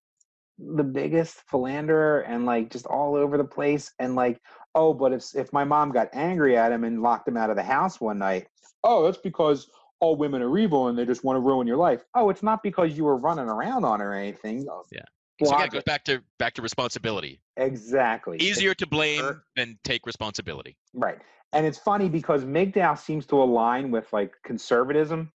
[0.57, 4.39] the biggest philanderer and like just all over the place and like
[4.73, 7.55] oh but if if my mom got angry at him and locked him out of
[7.55, 8.47] the house one night
[8.83, 12.03] oh that's because all women are evil and they just want to ruin your life
[12.15, 15.01] oh it's not because you were running around on her or anything oh, Yeah.
[15.43, 17.41] so Block it goes back to back to responsibility.
[17.57, 19.43] exactly Easier to blame Sure.
[19.55, 20.77] than take responsibility.
[20.93, 21.17] Right.
[21.53, 25.31] And it's funny because MGTOW seems to align with like conservatism,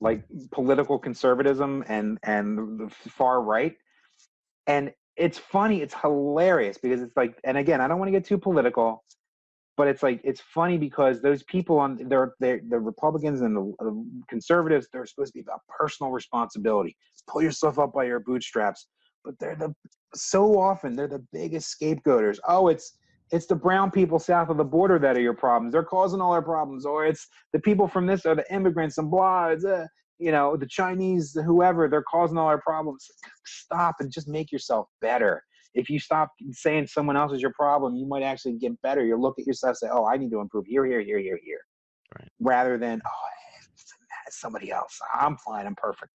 [0.00, 3.76] like political conservatism and and the far right.
[4.66, 8.24] And it's funny, it's hilarious because it's like and again, I don't want to get
[8.26, 9.04] too political,
[9.76, 13.72] but it's like it's funny because those people on they're, they're the Republicans and the,
[13.80, 16.96] the conservatives, they're supposed to be about personal responsibility.
[17.28, 18.86] Pull yourself up by your bootstraps.
[19.24, 19.74] But they're the
[20.14, 22.38] so often they're the biggest scapegoaters.
[22.46, 22.96] Oh, it's
[23.32, 25.72] it's the brown people south of the border that are your problems.
[25.72, 29.10] They're causing all our problems, or it's the people from this or the immigrants and
[29.10, 29.48] blah.
[29.48, 29.86] It's, uh,
[30.18, 33.06] you know, the Chinese, whoever, they're causing all our problems.
[33.44, 35.42] Stop and just make yourself better.
[35.74, 39.04] If you stop saying someone else is your problem, you might actually get better.
[39.04, 41.38] You look at yourself, and say, "Oh, I need to improve here, here, here, here,
[41.42, 41.60] here,"
[42.18, 42.28] Right.
[42.40, 43.28] rather than, "Oh,
[44.26, 44.98] it's somebody else.
[45.12, 45.66] I'm fine.
[45.66, 46.12] I'm perfect."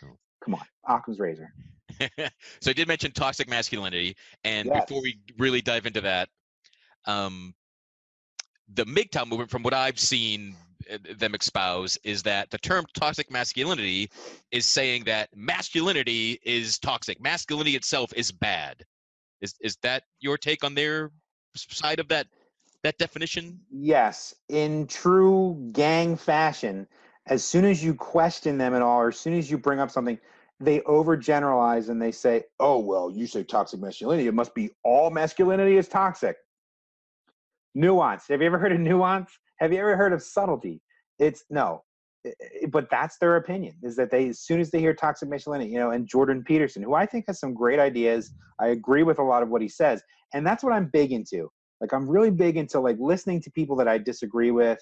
[0.00, 0.18] Cool.
[0.44, 1.52] Come on, Occam's razor.
[2.60, 4.86] so I did mention toxic masculinity, and Yes.
[4.86, 6.28] before we really dive into that,
[7.06, 7.54] um,
[8.74, 10.56] the MGTOW movement, from what I've seen
[11.18, 14.10] them espouse, is that the term toxic masculinity
[14.50, 17.20] is saying that masculinity is toxic.
[17.20, 18.84] Masculinity itself is bad.
[19.40, 21.10] Is is that your take on their
[21.54, 22.26] side of that
[22.82, 23.60] that definition?
[23.70, 26.86] Yes, in true gang fashion,
[27.26, 29.90] as soon as you question them at all, or as soon as you bring up
[29.90, 30.18] something,
[30.60, 34.28] they overgeneralize and they say, "Oh, well, you say toxic masculinity.
[34.28, 36.36] It must be all masculinity is toxic."
[37.74, 38.28] Nuance.
[38.28, 39.30] Have you ever heard of nuance?
[39.58, 40.82] Have you ever heard of subtlety?
[41.18, 41.82] It's no,
[42.70, 43.74] but that's their opinion.
[43.82, 46.82] Is that they, as soon as they hear toxic masculinity, you know, and Jordan Peterson,
[46.82, 48.32] who I think has some great ideas.
[48.60, 50.02] I agree with a lot of what he says,
[50.34, 51.50] and that's what I'm big into.
[51.80, 54.78] Like I'm really big into like listening to people that I disagree with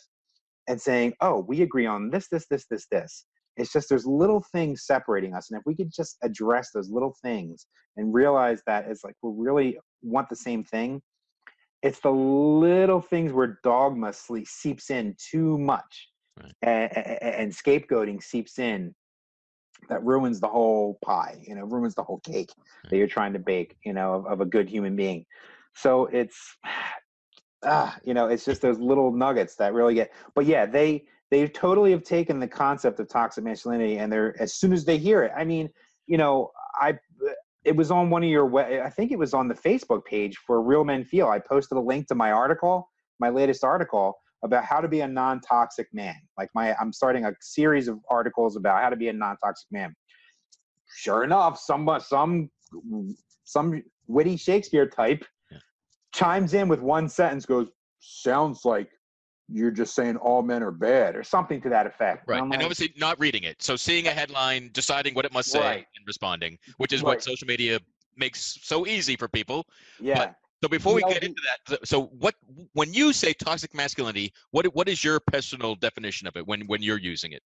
[0.68, 4.44] and saying, "Oh, we agree on this, this, this, this, this." It's just there's little
[4.52, 8.86] things separating us, and if we could just address those little things and realize that
[8.88, 11.00] it's like we really want the same thing,
[11.84, 16.08] it's the little things where dogma seeps in too much,
[16.40, 16.52] Right.
[16.62, 18.94] and, and scapegoating seeps in
[19.90, 21.36] that ruins the whole pie.
[21.46, 22.50] You know, ruins the whole cake
[22.90, 23.76] that you're trying to bake.
[23.84, 25.26] You know, of, of a good human being.
[25.74, 26.56] So it's
[27.64, 30.10] ah, you know, it's just those little nuggets that really get.
[30.34, 34.54] But yeah, they they totally have taken the concept of toxic masculinity, and they're as
[34.54, 35.32] soon as they hear it.
[35.36, 35.68] I mean,
[36.06, 36.94] you know, I
[37.64, 40.62] it was on one of your I think it was on the Facebook page for
[40.62, 41.28] Real Men Feel.
[41.28, 42.88] I posted a link to my article,
[43.20, 46.16] my latest article about how to be a non-toxic man.
[46.36, 49.94] Like my I'm starting a series of articles about how to be a non-toxic man.
[50.96, 52.50] Sure enough, some uh, some
[53.44, 55.24] some witty Shakespeare type
[56.14, 58.90] chimes in with one sentence, goes, "Sounds like
[59.48, 62.26] you're just saying all men are bad," or something to that effect.
[62.26, 63.62] Right, I'm and obviously not reading it.
[63.62, 65.86] So seeing a headline, deciding what it must say, Right.
[65.96, 67.16] and responding, which is Right.
[67.16, 67.80] what social media
[68.16, 69.66] makes so easy for people.
[70.00, 70.34] yeah.
[70.62, 72.36] So before we The get into that, so- so what
[72.72, 76.82] when you say toxic masculinity, what what is your personal definition of it when when
[76.82, 77.42] you're using it?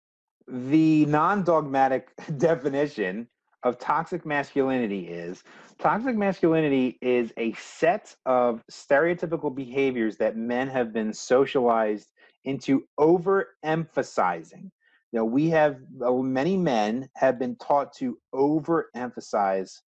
[0.47, 3.27] the non-dogmatic definition
[3.65, 5.43] of toxic masculinity is
[5.79, 12.11] toxic masculinity is a set of stereotypical behaviors that men have been socialized
[12.45, 14.69] into overemphasizing.
[15.11, 19.81] You know, we have many men have been taught to overemphasize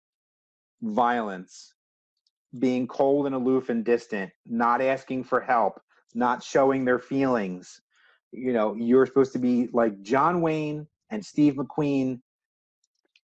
[0.81, 1.73] violence,
[2.59, 5.79] being cold and aloof and distant, not asking for help,
[6.15, 7.79] not showing their feelings,
[8.31, 12.19] you know, you're supposed to be like John Wayne and Steve McQueen,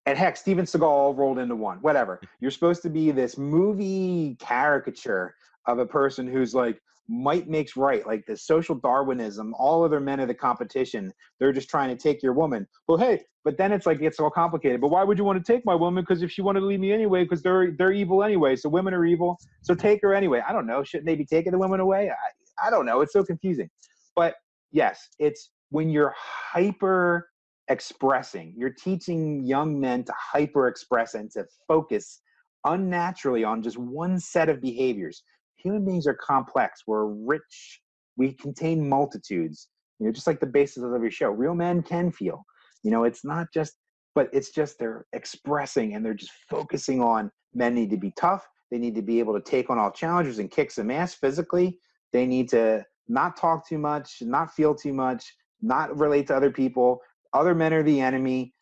[0.06, 1.78] and heck, Steven Seagal rolled into one.
[1.78, 2.20] Whatever.
[2.40, 5.36] You're supposed to be this movie caricature
[5.68, 9.54] of a person who's like might makes right, like the social Darwinism.
[9.58, 11.12] All other men are the competition.
[11.40, 12.68] They're just trying to take your woman.
[12.88, 14.80] Well, hey, but then it's like it's all complicated.
[14.80, 16.04] But why would you want to take my woman?
[16.04, 18.56] Because if she wanted to leave me anyway, because they're they're evil anyway.
[18.56, 19.38] So women are evil.
[19.62, 20.42] So take her anyway.
[20.48, 20.84] I don't know.
[20.84, 22.10] Shouldn't they be taking the women away?
[22.10, 23.02] I, I don't know.
[23.02, 23.70] It's so confusing.
[24.16, 24.36] But
[24.72, 27.28] yes, it's when you're hyper
[27.74, 32.22] expressing, you're teaching young men to hyper express and to focus
[32.66, 35.24] unnaturally on just one set of behaviors.
[35.58, 36.84] Human beings are complex.
[36.88, 37.82] We're rich.
[38.16, 39.68] We contain multitudes.
[40.00, 41.30] You know, just like the basis of every show.
[41.30, 42.46] Real men can feel.
[42.84, 43.74] You know, it's not just,
[44.14, 48.48] but it's just they're expressing and they're just focusing on men need to be tough.
[48.72, 51.80] They need to be able to take on all challenges and kick some ass physically.
[52.12, 55.26] They need to not talk too much, not feel too much,
[55.62, 57.00] not relate to other people.
[57.34, 58.54] Other men are the enemy.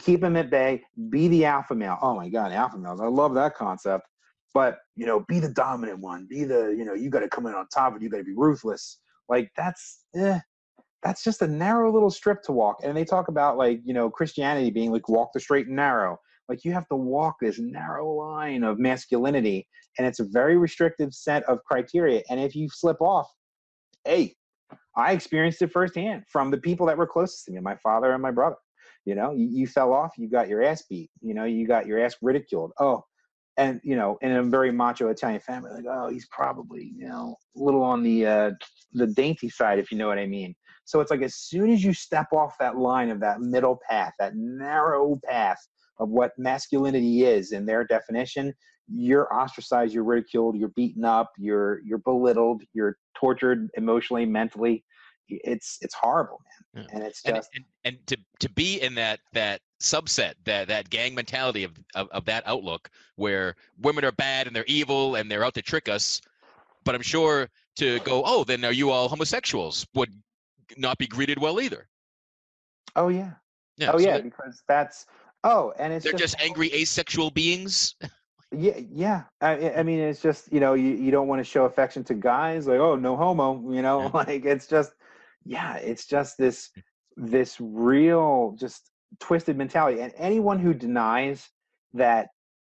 [0.00, 0.82] Keep them at bay.
[1.08, 1.98] Be the alpha male.
[2.02, 3.00] Oh my God, alpha males.
[3.00, 4.06] I love that concept.
[4.54, 6.26] But you know, be the dominant one.
[6.28, 8.24] Be the you know, you got to come in on top, and you got to
[8.24, 8.98] be ruthless.
[9.28, 10.38] Like that's eh,
[11.02, 12.78] that's just a narrow little strip to walk.
[12.82, 16.18] And they talk about like you know Christianity being like walk the straight and narrow.
[16.48, 19.66] Like you have to walk this narrow line of masculinity,
[19.98, 22.22] and it's a very restrictive set of criteria.
[22.30, 23.28] And if you slip off,
[24.04, 24.34] hey,
[24.98, 28.20] I experienced it firsthand from the people that were closest to me, my father and
[28.20, 28.56] my brother.
[29.04, 31.08] You know, you, you fell off, you got your ass beat.
[31.22, 32.72] You know, you got your ass ridiculed.
[32.80, 33.04] Oh,
[33.56, 37.36] and you know, in a very macho Italian family, like, oh, he's probably you know
[37.56, 38.50] a little on the uh,
[38.92, 40.54] the dainty side, if you know what I mean.
[40.84, 44.14] So it's like as soon as you step off that line of that middle path,
[44.18, 45.58] that narrow path
[46.00, 48.54] of what masculinity is in their definition,
[48.88, 54.84] you're ostracized, you're ridiculed, you're beaten up, you're you're belittled, you're tortured emotionally, mentally.
[55.28, 56.40] It's it's horrible,
[56.74, 56.84] man.
[56.88, 56.94] Yeah.
[56.96, 60.90] And it's And, just and and to to be in that that subset, that that
[60.90, 65.30] gang mentality of, of of that outlook, where women are bad and they're evil and
[65.30, 66.20] they're out to trick us.
[66.84, 69.86] But I'm sure to go, oh, then are you all homosexuals?
[69.94, 70.14] Would
[70.76, 71.88] not be greeted well either.
[72.96, 73.32] oh yeah.
[73.76, 75.06] Yeah, oh so yeah, they're- because that's
[75.44, 77.94] oh, and it's they're just angry asexual beings.
[78.50, 79.24] Yeah, yeah.
[79.42, 82.14] I, I mean, it's just you know, you, you don't want to show affection to
[82.14, 83.60] guys, like oh, no homo.
[83.70, 84.10] You know, Yeah.
[84.14, 84.92] like it's just,
[85.44, 86.70] yeah, it's just this
[87.16, 90.00] this real just twisted mentality.
[90.00, 91.48] And anyone who denies
[91.94, 92.28] that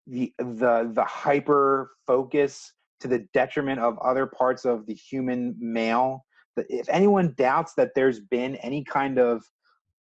[0.07, 6.25] the the the hyper focus to the detriment of other parts of the human male,
[6.57, 9.43] if anyone doubts that there's been any kind of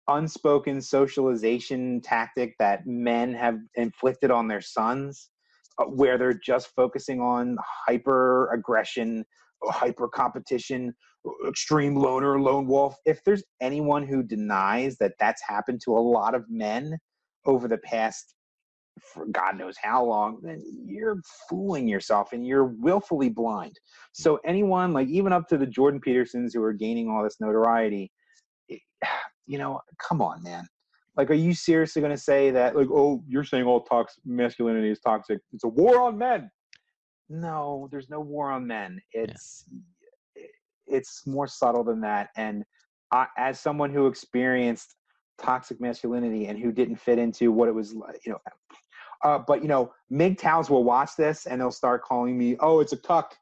[0.07, 5.29] unspoken socialization tactic that men have inflicted on their sons
[5.79, 7.57] uh, where they're just focusing on
[7.87, 9.25] hyper aggression
[9.65, 10.93] hyper competition
[11.47, 12.95] extreme loner lone wolf.
[13.05, 16.97] If there's anyone who denies that that's happened to a lot of men
[17.45, 18.35] over the past
[19.01, 23.75] for god knows how long then you're fooling yourself and you're willfully blind.
[24.11, 28.11] So anyone like even up to the jordan petersons who are gaining all this notoriety
[28.71, 28.77] eh,
[29.45, 30.67] you know come on man.
[31.15, 34.89] Like are you seriously going to say that like oh you're saying all toxic masculinity
[34.89, 35.39] is toxic.
[35.53, 36.49] It's a war on men.
[37.29, 38.99] No there's no war on men.
[39.11, 39.65] It's
[40.87, 42.63] it's more subtle than that and
[43.11, 44.95] I, as someone who experienced
[45.37, 48.39] toxic masculinity and who didn't fit into what it was like you know
[49.23, 52.93] uh, but you know MGTOWs will watch this and they'll start calling me oh it's
[52.93, 53.35] a cuck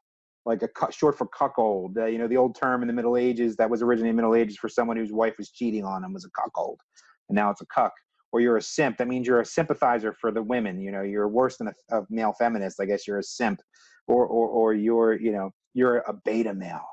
[0.44, 3.16] like a cu- short for cuckold uh, you know the old term in the middle
[3.16, 6.24] ages that was originally middle ages for someone whose wife was cheating on him was
[6.24, 6.80] a cuckold
[7.28, 7.92] and now it's a cuck.
[8.32, 11.28] Or you're a simp that means you're a sympathizer for the women you know you're
[11.28, 13.60] worse than a, a male feminist i guess you're a simp.
[14.08, 16.86] Or, or or you're you know you're a beta male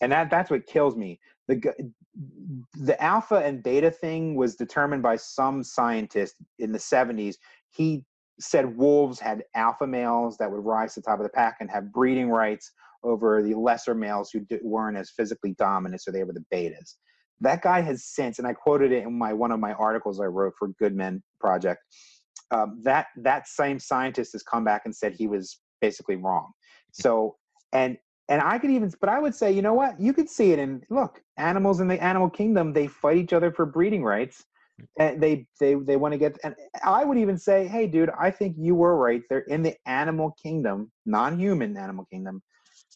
[0.00, 1.60] and that that's what kills me the
[2.80, 7.36] the alpha and beta thing was determined by some scientist in the 70s
[7.70, 8.04] he
[8.40, 11.70] said wolves had alpha males that would rise to the top of the pack and
[11.70, 12.72] have breeding rights
[13.02, 16.94] over the lesser males who weren't as physically dominant, so they were the betas.
[17.40, 20.24] That guy has since, and I quoted it in my one of my articles I
[20.24, 21.80] wrote for Good Men Project.
[22.50, 26.50] Um, that that same scientist has come back and said he was basically wrong.
[26.92, 27.36] So
[27.72, 27.96] and
[28.28, 29.98] and I could even, but I would say, you know what?
[30.00, 33.50] You could see it in look, animals in the animal kingdom they fight each other
[33.50, 34.44] for breeding rights,
[34.98, 36.38] and they they they want to get.
[36.44, 36.54] And
[36.84, 39.22] I would even say, hey, dude, I think you were right.
[39.28, 42.42] They're in the animal kingdom, non-human animal kingdom.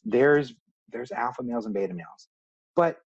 [0.05, 0.55] There's
[0.91, 2.29] there's alpha males and beta males,
[2.77, 2.99] but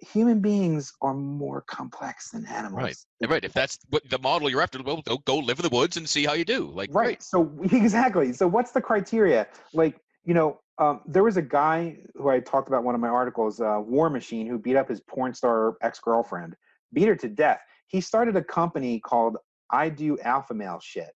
[0.00, 3.06] human beings are more complex than animals.
[3.20, 3.44] Right, right.
[3.44, 6.08] If that's what the model you're after, well, go, go live in the woods and
[6.08, 6.70] see how you do.
[6.74, 7.06] Like, right.
[7.06, 7.22] right.
[7.22, 8.32] So exactly.
[8.32, 9.46] So what's the criteria?
[9.74, 13.08] Like, you know, um, there was a guy who I talked about one of my
[13.08, 16.56] articles, uh, War Machine, who beat up his porn star ex girlfriend,
[16.92, 17.60] beat her to death.
[17.86, 19.36] He started a company called
[19.70, 21.10] I Do Alpha Male Shit,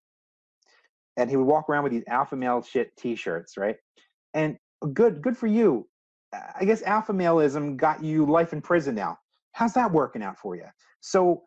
[1.16, 3.76] and he would walk around with these alpha male shit T-shirts, right?
[4.34, 4.58] And
[4.92, 5.88] good, good for you.
[6.32, 9.18] I guess alpha maleism got you life in prison now.
[9.52, 10.66] How's that working out for you?
[11.00, 11.44] So,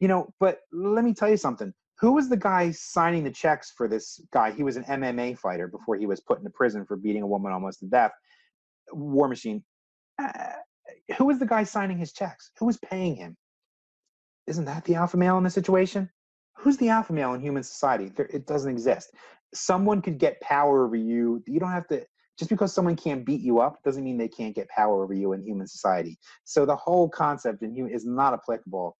[0.00, 1.74] you know, but let me tell you something.
[2.00, 4.52] Who was the guy signing the checks for this guy?
[4.52, 7.52] He was an MMA fighter before he was put into prison for beating a woman
[7.52, 8.12] almost to death.
[8.92, 9.64] War Machine.
[10.18, 10.52] Uh,
[11.16, 12.50] who was the guy signing his checks?
[12.58, 13.36] Who was paying him?
[14.46, 16.08] Isn't that the alpha male in the situation?
[16.56, 18.10] Who's the alpha male in human society?
[18.16, 19.12] There, it doesn't exist.
[19.52, 21.42] Someone could get power over you.
[21.46, 22.04] You don't have to
[22.38, 25.32] just because someone can't beat you up doesn't mean they can't get power over you
[25.32, 26.16] in human society.
[26.44, 28.96] So the whole concept in human is not applicable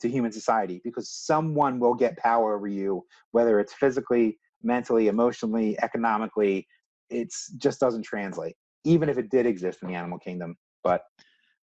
[0.00, 5.78] to human society because someone will get power over you, whether it's physically, mentally, emotionally,
[5.82, 6.66] economically.
[7.10, 10.56] It just doesn't translate, even if it did exist in the animal kingdom.
[10.82, 11.02] But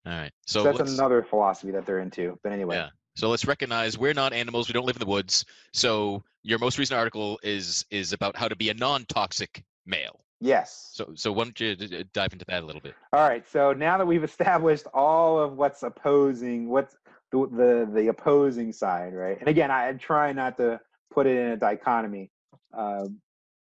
[0.06, 2.38] all right, so, so that's another philosophy that they're into.
[2.44, 2.90] But anyway, yeah.
[3.16, 4.70] So let's recognize we're not animals.
[4.70, 5.46] We don't live in the woods.
[5.74, 10.22] So your most recent article is is about how to be a non-toxic male.
[10.40, 10.90] Yes.
[10.94, 11.76] So, so why don't you
[12.14, 12.96] dive into that a little bit?
[13.14, 13.48] All right.
[13.48, 16.96] So now that we've established all of what's opposing, what's
[17.32, 19.40] the the, the opposing side, right?
[19.40, 20.80] And again, I try not to
[21.12, 22.32] put it in a dichotomy.
[22.74, 23.20] Um,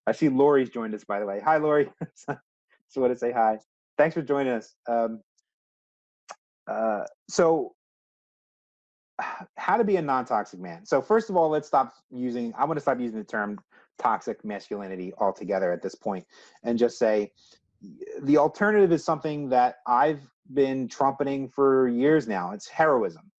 [0.05, 1.39] I see Lori's joined us, by the way.
[1.43, 1.89] Hi, Lori.
[2.15, 3.57] so want to say hi.
[3.97, 4.73] Thanks for joining us.
[4.87, 5.21] Um,
[6.67, 7.73] uh, so,
[9.57, 10.85] how to be a non-toxic man?
[10.85, 12.53] So, first of all, let's stop using.
[12.57, 13.59] I want to stop using the term
[13.99, 16.25] toxic masculinity altogether at this point
[16.63, 17.31] and just say
[18.21, 20.21] the alternative is something that I've
[20.53, 22.51] been trumpeting for years now.
[22.51, 23.31] It's heroism.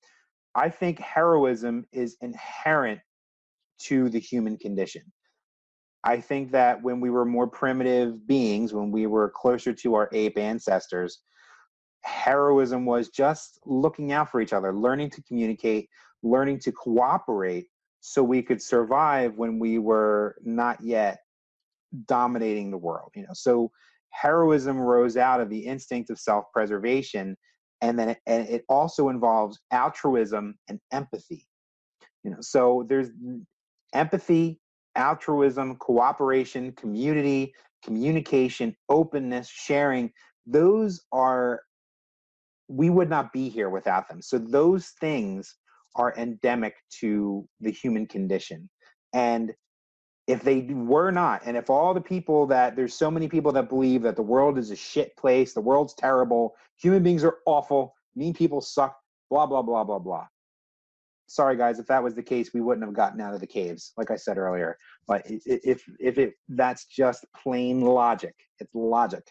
[0.54, 3.00] I think heroism is inherent
[3.80, 5.02] to the human condition.
[6.04, 10.08] I think that when we were more primitive beings, when we were closer to our
[10.12, 11.20] ape ancestors,
[12.02, 15.88] heroism was just looking out for each other, learning to communicate,
[16.22, 17.66] learning to cooperate
[18.00, 21.20] so we could survive when we were not yet
[22.06, 23.70] dominating the world you know so
[24.10, 27.36] heroism rose out of the instinct of self-preservation
[27.84, 31.46] and then it, and it also involves altruism and empathy.
[32.24, 33.10] You know so there's
[33.92, 34.58] empathy
[34.96, 37.52] altruism cooperation community
[37.84, 40.10] communication openness sharing.
[40.46, 41.60] Those are
[42.68, 44.22] we would not be here without them.
[44.22, 45.54] So those things
[45.96, 48.70] are endemic to the human condition.
[49.12, 49.52] And
[50.26, 53.68] if they were not, and if all the people that there's so many people that
[53.68, 57.94] believe that the world is a shit place, the world's terrible, human beings are awful,
[58.16, 58.96] mean people suck,
[59.30, 60.26] blah, blah, blah, blah, blah.
[61.26, 63.92] Sorry, guys, if that was the case, we wouldn't have gotten out of the caves,
[63.96, 64.78] like I said earlier.
[65.06, 69.26] But if if it that's just plain logic, it's logic.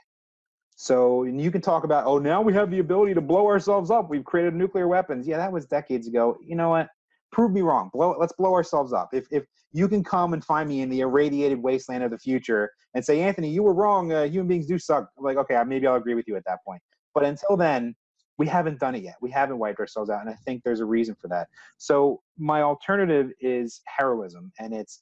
[0.76, 4.10] So you can talk about, oh, now we have the ability to blow ourselves up.
[4.10, 5.28] We've created nuclear weapons.
[5.28, 6.38] Yeah, that was decades ago.
[6.44, 6.90] You know what?
[7.34, 7.90] Prove me wrong.
[7.92, 8.16] Blow.
[8.18, 9.10] Let's blow ourselves up.
[9.12, 12.72] If if you can come and find me in the irradiated wasteland of the future
[12.94, 14.14] and say, Anthony, you were wrong.
[14.14, 15.10] Uh, human beings do suck.
[15.18, 16.82] I'm like, okay, maybe I'll agree with you at that point.
[17.16, 17.96] But until then,
[18.38, 19.16] we haven't done it yet.
[19.20, 21.48] We haven't wiped ourselves out, and I think there's a reason for that.
[21.80, 25.00] So my alternative is heroism, and it's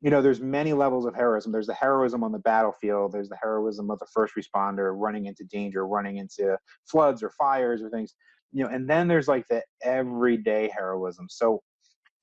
[0.00, 3.38] you know there's many levels of heroism there's the heroism on the battlefield there's the
[3.42, 8.14] heroism of the first responder running into danger running into floods or fires or things
[8.52, 11.62] you know and then there's like the everyday heroism so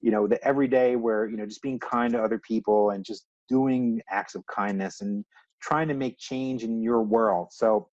[0.04, 3.26] you know the everyday where you know just being kind to other people and just
[3.50, 5.26] doing acts of kindness and
[5.62, 7.88] trying to make change in your world so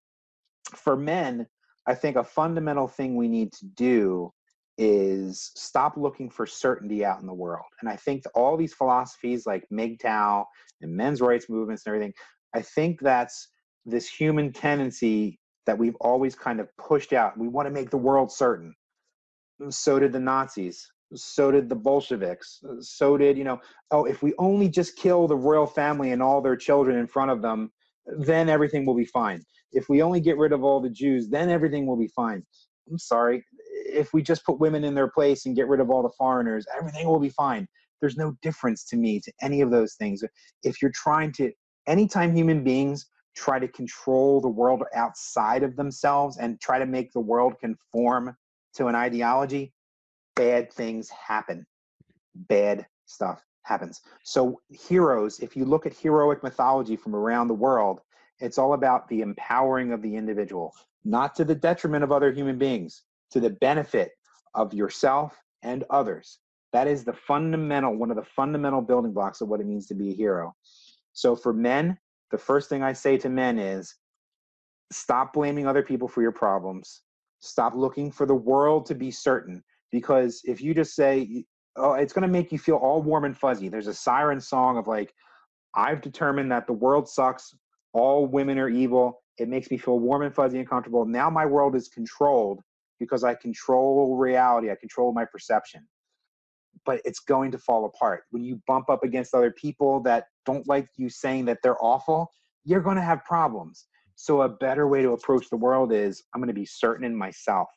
[0.74, 1.46] for men
[1.86, 4.30] i think a fundamental thing we need to do
[4.82, 7.66] is stop looking for certainty out in the world.
[7.82, 10.46] And I think all these philosophies like MGTOW
[10.80, 12.14] and men's rights movements and everything,
[12.54, 13.48] I think that's
[13.84, 17.36] this human tendency that we've always kind of pushed out.
[17.38, 18.74] We want to make the world certain.
[19.68, 20.90] So did the Nazis.
[21.14, 22.62] So did the Bolsheviks.
[22.80, 26.40] So did, you know, oh, if we only just kill the royal family and all
[26.40, 27.72] their children in front of them,
[28.18, 29.42] then everything will be fine.
[29.72, 32.42] If we only get rid of all the Jews, then everything will be fine.
[32.90, 33.44] I'm sorry.
[33.86, 36.66] If we just put women in their place and get rid of all the foreigners,
[36.76, 37.66] everything will be fine.
[38.00, 40.24] There's no difference to me to any of those things.
[40.62, 41.52] If you're trying to,
[41.86, 43.06] anytime human beings
[43.36, 48.36] try to control the world outside of themselves and try to make the world conform
[48.74, 49.72] to an ideology,
[50.36, 51.66] bad things happen.
[52.34, 54.00] Bad stuff happens.
[54.24, 58.00] So, heroes, if you look at heroic mythology from around the world,
[58.38, 60.74] it's all about the empowering of the individual,
[61.04, 64.12] not to the detriment of other human beings, to the benefit
[64.54, 66.38] of yourself and others.
[66.72, 69.94] That is the fundamental, one of the fundamental building blocks of what it means to
[69.94, 70.54] be a hero.
[71.12, 71.98] So, for men,
[72.30, 73.94] the first thing I say to men is
[74.92, 77.02] stop blaming other people for your problems.
[77.40, 79.62] Stop looking for the world to be certain.
[79.90, 81.44] Because if you just say,
[81.76, 83.68] oh, it's going to make you feel all warm and fuzzy.
[83.68, 85.14] There's a siren song of like,
[85.74, 87.54] I've determined that the world sucks.
[87.92, 89.22] All women are evil.
[89.38, 91.04] It makes me feel warm and fuzzy and comfortable.
[91.04, 92.60] Now my world is controlled
[92.98, 94.70] because I control reality.
[94.70, 95.86] I control my perception.
[96.84, 98.24] But it's going to fall apart.
[98.30, 102.30] When you bump up against other people that don't like you saying that they're awful,
[102.64, 103.86] you're going to have problems.
[104.14, 107.16] So, a better way to approach the world is I'm going to be certain in
[107.16, 107.68] myself.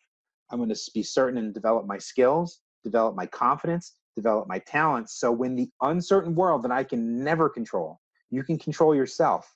[0.54, 5.20] I'm going to be certain and develop my skills develop my confidence, develop my talents.
[5.20, 8.00] So when the uncertain world that I can never control,
[8.30, 9.52] you can control yourself.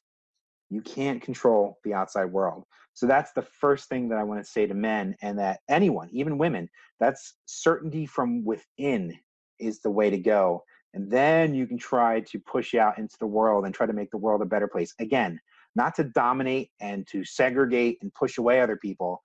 [0.70, 2.64] You can't control the outside world.
[2.94, 6.10] So that's the first thing that I want to say to men and that anyone,
[6.12, 6.68] even women,
[7.00, 9.16] that's certainty from within
[9.60, 10.64] is the way to go.
[10.94, 14.10] And then you can try to push out into the world and try to make
[14.10, 14.94] the world a better place.
[15.00, 15.40] Again,
[15.76, 19.24] not to dominate and to segregate and push away other people,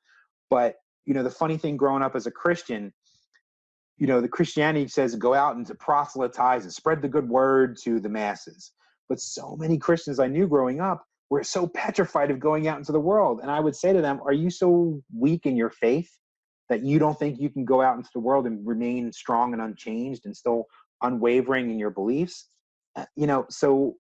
[0.50, 0.76] but
[1.07, 2.92] you know the funny thing growing up as a Christian
[4.03, 7.76] you know, the Christianity says go out and to proselytize and spread the good word
[7.84, 8.72] to the masses.
[9.09, 12.90] But so many Christians I knew growing up were so petrified of going out into
[12.90, 13.38] the world.
[13.40, 16.11] And I would say to them, Are you so weak in your faith
[16.68, 19.62] that you don't think you can go out into the world and remain strong and
[19.62, 20.64] unchanged and still
[21.03, 22.48] unwavering in your beliefs?
[22.96, 23.94] Uh, you know, so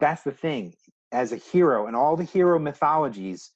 [0.00, 0.74] that's the thing.
[1.12, 3.52] As a hero, and all the hero mythologies,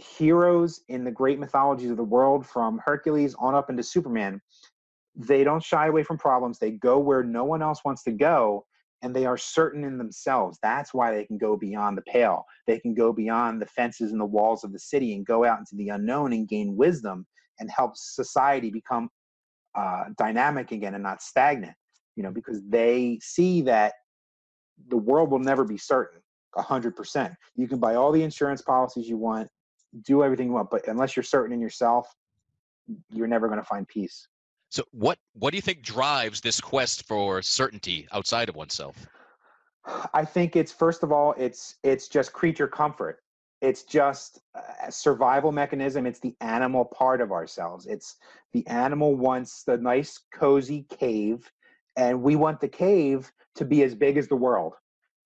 [0.00, 4.40] heroes in the great mythologies of the world, from Hercules on up into Superman,
[5.14, 6.58] they don't shy away from problems.
[6.58, 8.66] They go where no one else wants to go,
[9.02, 10.58] and they are certain in themselves.
[10.62, 12.44] That's why they can go beyond the pale.
[12.66, 15.58] They can go beyond the fences and the walls of the city and go out
[15.58, 17.26] into the unknown and gain wisdom
[17.58, 19.10] and help society become
[19.74, 21.74] uh, dynamic again and not stagnant.
[22.16, 23.94] You know, because they see that
[24.88, 26.20] the world will never be certain.
[26.56, 27.34] 100%.
[27.56, 29.48] You can buy all the insurance policies you want,
[30.02, 32.14] do everything you want, but unless you're certain in yourself,
[33.10, 34.28] you're never going to find peace.
[34.70, 39.06] So what what do you think drives this quest for certainty outside of oneself?
[40.14, 43.18] I think it's first of all it's it's just creature comfort.
[43.60, 44.40] It's just
[44.82, 46.06] a survival mechanism.
[46.06, 47.86] It's the animal part of ourselves.
[47.86, 48.16] It's
[48.52, 51.50] the animal wants the nice cozy cave
[51.96, 54.74] and we want the cave to be as big as the world.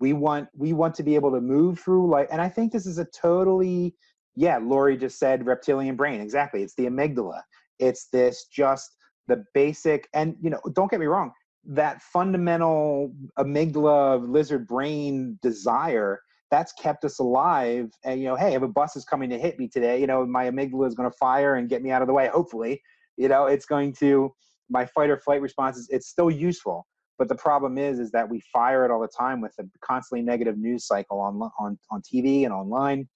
[0.01, 2.87] We want we want to be able to move through like and I think this
[2.87, 3.95] is a totally
[4.37, 6.21] yeah, Lori just said reptilian brain.
[6.21, 6.63] Exactly.
[6.63, 7.43] It's the amygdala.
[7.79, 11.33] It's this just the basic and you know don't get me wrong
[11.67, 16.21] that fundamental amygdala lizard brain desire
[16.51, 19.59] that's kept us alive and you know hey if a bus is coming to hit
[19.59, 22.09] me today you know my amygdala is going to fire and get me out of
[22.09, 22.81] the way hopefully
[23.17, 24.33] you know it's going to
[24.69, 26.87] my fight or flight response it's still useful
[27.19, 30.23] but the problem is is that we fire it all the time with a constantly
[30.23, 33.09] negative news cycle on on on TV and online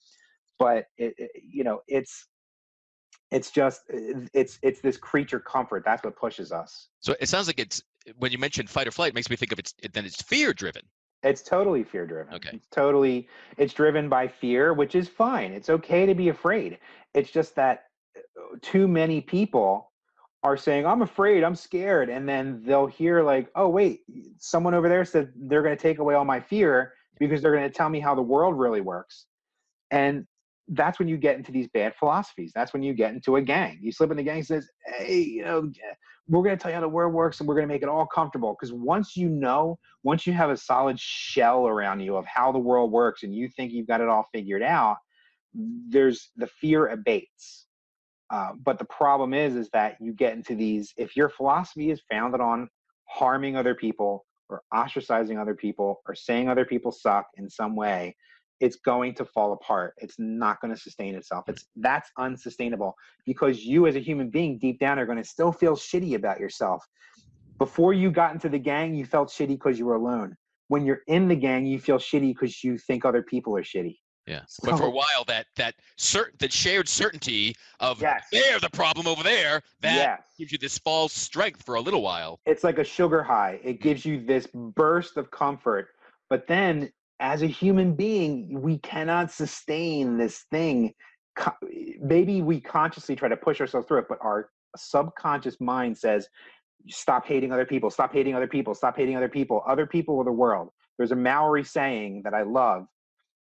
[0.58, 2.26] but it, it you know it's
[3.30, 6.88] it's just it's it's this creature comfort that's what pushes us.
[7.00, 7.82] So it sounds like it's
[8.16, 10.54] when you mention fight or flight it makes me think of it's then it's fear
[10.54, 10.82] driven
[11.22, 12.50] it's totally fear driven okay.
[12.54, 15.52] It's totally it's driven by fear which is fine.
[15.52, 16.78] It's okay to be afraid.
[17.14, 17.84] It's just that
[18.16, 19.92] uh, too many people
[20.44, 24.02] are saying i'm afraid i'm scared and then they'll hear like oh wait
[24.38, 27.68] someone over there said they're going to take away all my fear because they're going
[27.68, 29.26] to tell me how the world really works.
[29.90, 30.26] And
[30.68, 32.52] that's when you get into these bad philosophies.
[32.54, 33.78] That's when you get into a gang.
[33.80, 35.70] You slip in the gang says, "Hey, you know,
[36.28, 37.88] we're going to tell you how the world works, and we're going to make it
[37.88, 42.26] all comfortable." Because once you know, once you have a solid shell around you of
[42.26, 44.96] how the world works, and you think you've got it all figured out,
[45.54, 47.66] there's the fear abates.
[48.30, 50.92] Uh, but the problem is, is that you get into these.
[50.98, 52.68] If your philosophy is founded on
[53.06, 58.14] harming other people, or ostracizing other people, or saying other people suck in some way,
[58.60, 62.94] it's going to fall apart it's not going to sustain itself it's that's unsustainable
[63.26, 66.40] because you as a human being deep down are going to still feel shitty about
[66.40, 66.84] yourself
[67.58, 70.36] Before you got into the gang, you felt shitty because you were alone.
[70.68, 73.96] When you're in the gang, you feel shitty because you think other people are shitty.
[74.26, 78.24] Yeah, but for a while, that that cert that shared certainty of Yes.
[78.30, 80.22] they're the problem over there that Yes.
[80.38, 82.38] gives you this false strength for a little while.
[82.44, 83.58] it's like a sugar high.
[83.64, 83.82] It hmm.
[83.82, 85.88] gives you this burst of comfort.
[86.28, 90.94] But then, as a human being, we cannot sustain this thing.
[92.00, 96.28] Maybe we consciously try to push ourselves through it, but our subconscious mind says,
[96.88, 99.62] stop hating other people, stop hating other people, stop hating other people.
[99.66, 100.70] Other people are the world.
[100.96, 102.86] There's a Maori saying that I love.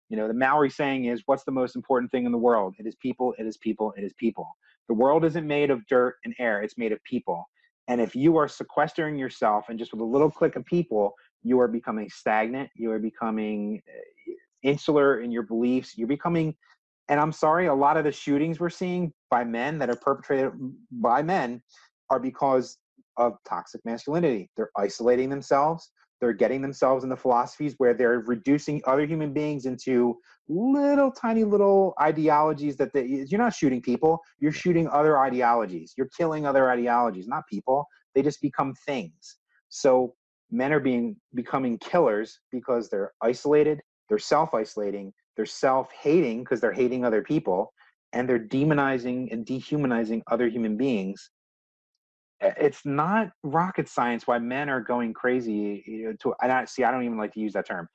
[0.08, 2.74] You know, the Maori saying is, what's the most important thing in the world?
[2.78, 4.48] It is people, it is people, it is people.
[4.88, 7.44] The world isn't made of dirt and air, it's made of people.
[7.88, 11.60] And if you are sequestering yourself and just with a little click of people, you
[11.60, 12.70] are becoming stagnant.
[12.74, 14.32] You are becoming uh,
[14.62, 15.96] insular in your beliefs.
[15.96, 16.54] You're becoming,
[17.08, 20.52] and I'm sorry, a lot of the shootings we're seeing by men that are perpetrated
[20.90, 21.62] by men
[22.10, 22.78] are because
[23.16, 24.50] of toxic masculinity.
[24.56, 25.90] They're isolating themselves.
[26.20, 30.18] They're getting themselves in the philosophies where they're reducing other human beings into
[30.48, 35.94] little tiny little ideologies that they, you're not shooting people, you're shooting other ideologies.
[35.96, 37.86] You're killing other ideologies, not people.
[38.14, 39.36] They just become things.
[39.68, 40.14] So
[40.50, 47.04] men are being becoming killers because they're isolated, they're self-isolating, they're self-hating because they're hating
[47.04, 47.72] other people,
[48.12, 51.30] and they're demonizing and dehumanizing other human beings.
[52.40, 55.82] It's not rocket science why men are going crazy.
[55.86, 57.88] You know, to and I see, I don't even like to use that term.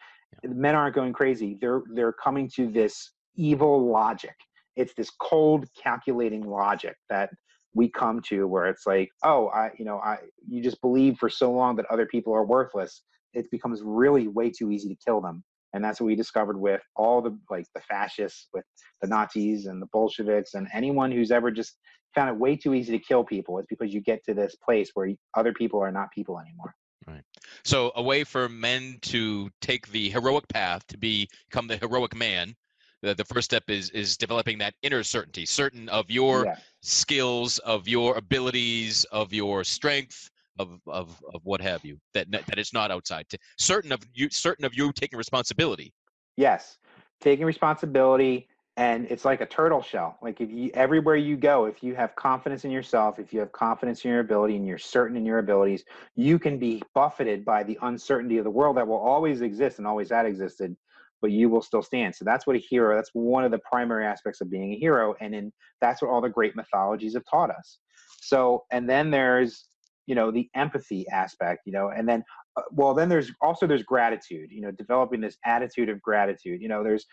[0.44, 1.58] Men aren't going crazy.
[1.62, 4.36] They're they're coming to this evil logic.
[4.76, 7.30] It's this cold, calculating logic that
[7.74, 10.18] we come to where it's like, oh, I, you know, I,
[10.48, 13.04] you just believe for so long that other people are worthless,
[13.34, 15.44] it becomes really way too easy to kill them.
[15.74, 18.64] And that's what we discovered with all the like the fascists, with
[19.02, 21.78] the Nazis and the Bolsheviks, and anyone who's ever just
[22.14, 23.58] found it way too easy to kill people.
[23.58, 26.76] It's because you get to this place where other people are not people anymore.
[27.08, 27.24] Right.
[27.66, 32.56] So a way for men to take the heroic path to become the heroic man.
[33.04, 36.56] The, the first step is is developing that inner certainty, certain of your Yeah.
[36.82, 42.00] skills, of your abilities, of your strength, of of, of what have you.
[42.14, 43.28] That that it's not outside.
[43.30, 45.94] To, certain of you, certain of you taking responsibility.
[46.38, 46.78] Yes,
[47.20, 48.48] taking responsibility,
[48.78, 50.18] and it's like a turtle shell.
[50.22, 53.52] Like if you everywhere you go, if you have confidence in yourself, if you have
[53.52, 55.84] confidence in your ability, and you're certain in your abilities,
[56.16, 59.86] you can be buffeted by the uncertainty of the world that will always exist and
[59.86, 60.78] always had existed,
[61.24, 62.14] but you will still stand.
[62.14, 62.96] So that's what a hero.
[62.96, 65.52] That's one of the primary aspects of being a hero, and in
[65.82, 67.80] that's what all the great mythologies have taught us.
[68.22, 69.66] So, and then there's
[70.06, 72.24] you know the empathy aspect, you know, and then
[72.56, 76.68] uh, well then there's also there's gratitude you know developing this attitude of gratitude you
[76.68, 77.06] know there's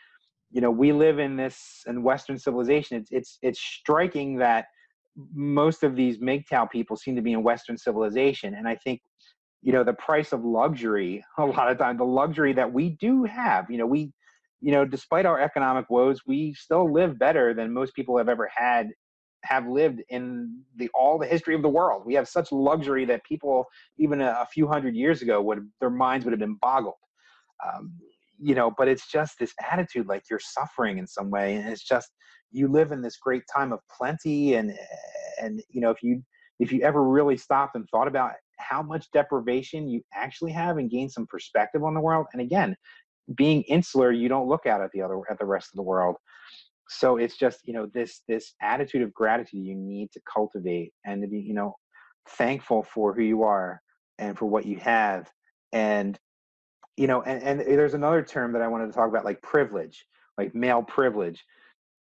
[0.50, 4.66] you know we live in this in western civilization it's it's it's striking that
[5.34, 9.00] most of these MGTOW people seem to be in western civilization and i think
[9.62, 13.24] you know the price of luxury a lot of times the luxury that we do
[13.24, 14.12] have you know we
[14.60, 18.50] you know despite our economic woes we still live better than most people have ever
[18.54, 18.88] had
[19.42, 22.02] have lived in the all the history of the world.
[22.04, 23.64] We have such luxury that people
[23.98, 26.96] even a, a few hundred years ago would their minds would have been boggled.
[27.66, 27.94] Um,
[28.40, 31.84] you know but it's just this attitude like you're suffering in some way and it's
[31.84, 32.10] just
[32.50, 34.72] you live in this great time of plenty and
[35.40, 36.22] and you know if you
[36.58, 40.90] if you ever really stopped and thought about how much deprivation you actually have and
[40.90, 42.26] gain some perspective on the world.
[42.32, 42.76] And again
[43.36, 46.16] being insular you don't look out at the other at the rest of the world.
[46.88, 51.22] So it's just you know this this attitude of gratitude you need to cultivate and
[51.22, 51.74] to be you know
[52.30, 53.80] thankful for who you are
[54.18, 55.30] and for what you have.
[55.72, 56.18] And
[56.96, 60.04] you know and, and there's another term that i wanted to talk about like privilege
[60.40, 61.44] like male privilege.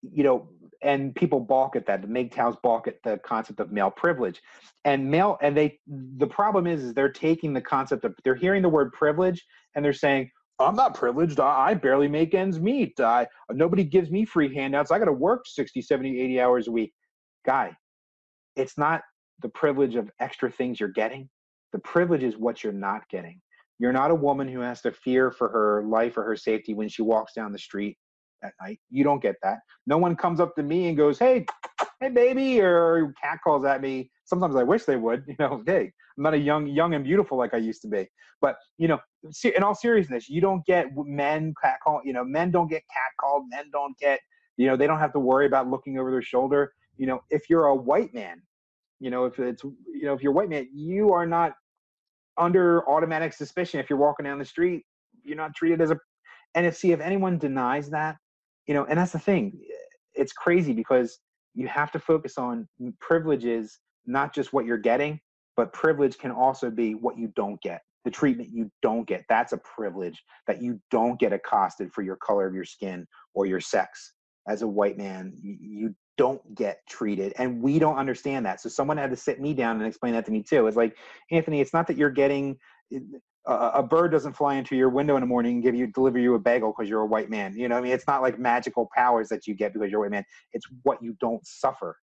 [0.01, 0.49] You know
[0.82, 2.02] and people balk at that.
[2.02, 4.42] The MGTOWs balk at the concept of male privilege.
[4.86, 8.62] And male and they the problem is is they're taking the concept of they're hearing
[8.62, 11.40] the word privilege and they're saying i'm not privileged.
[11.40, 13.00] I, I barely make ends meet.
[13.00, 14.92] I, nobody gives me free handouts.
[14.92, 16.94] I got to work 60 70 80 hours a week.
[17.46, 17.76] Guy
[18.56, 19.02] it's not
[19.42, 21.30] the privilege of extra things you're getting.
[21.72, 23.40] The privilege is what you're not getting.
[23.80, 26.90] You're not a woman who has to fear for her life or her safety when
[26.90, 27.98] she walks down the street
[28.44, 28.80] at night.
[28.90, 29.60] You don't get that.
[29.88, 31.46] No one comes up to me and goes, "Hey,
[32.00, 34.12] hey, baby," or cat calls at me.
[34.26, 35.24] Sometimes I wish they would.
[35.28, 38.08] You know, hey, I'm not a young, young and beautiful like I used to be.
[38.42, 39.00] But you know,
[39.44, 42.02] in all seriousness, you don't get men cat call.
[42.04, 43.46] You know, men don't get cat called.
[43.50, 44.20] Men don't get.
[44.58, 46.74] You know, they don't have to worry about looking over their shoulder.
[46.98, 48.42] You know, if you're a white man,
[49.00, 51.54] you know, if it's you know, if you're a white man, you are not
[52.38, 54.84] under automatic suspicion if you're walking down the street.
[55.24, 56.00] You're not treated as a.
[56.56, 58.18] And if see if anyone denies that,
[58.70, 59.59] you know, and that's the thing.
[59.59, 59.74] Eh,
[60.13, 61.17] it's crazy because
[61.55, 62.67] you have to focus on
[63.01, 65.20] privileges, not just what you're getting,
[65.57, 69.51] but privilege can also be what you don't get the treatment you don't get that's
[69.51, 73.59] a privilege that you don't get accosted for your color of your skin or your
[73.59, 74.13] sex
[74.47, 78.70] as a white man you, you don't get treated and we don't understand that so
[78.70, 80.95] someone had to sit me down and explain that to me too it's like
[81.30, 82.57] anthony it's not that you're getting
[82.92, 86.20] a, a bird doesn't fly into your window in the morning and give you deliver
[86.20, 87.92] you a bagel because you're a white man you know i mean?
[87.92, 90.26] It's not like magical powers that you get because you're a white man.
[90.54, 91.98] It's what you don't suffer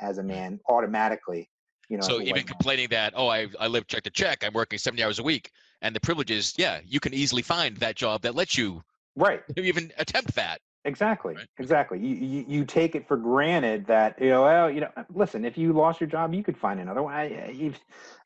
[0.00, 0.26] as a mm.
[0.26, 1.48] man automatically
[1.88, 4.78] you know so even complaining that oh I, I live check to check i'm working
[4.78, 5.50] 70 hours a week
[5.82, 8.82] and the privileges yeah you can easily find that job that lets you
[9.16, 9.42] right.
[9.56, 11.34] even attempt that Exactly.
[11.34, 11.46] Right.
[11.58, 11.98] Exactly.
[11.98, 14.42] You, you you take it for granted that you know.
[14.42, 14.90] Well, you know.
[14.96, 17.12] Uh, listen, if you lost your job, you could find another one.
[17.12, 17.72] I,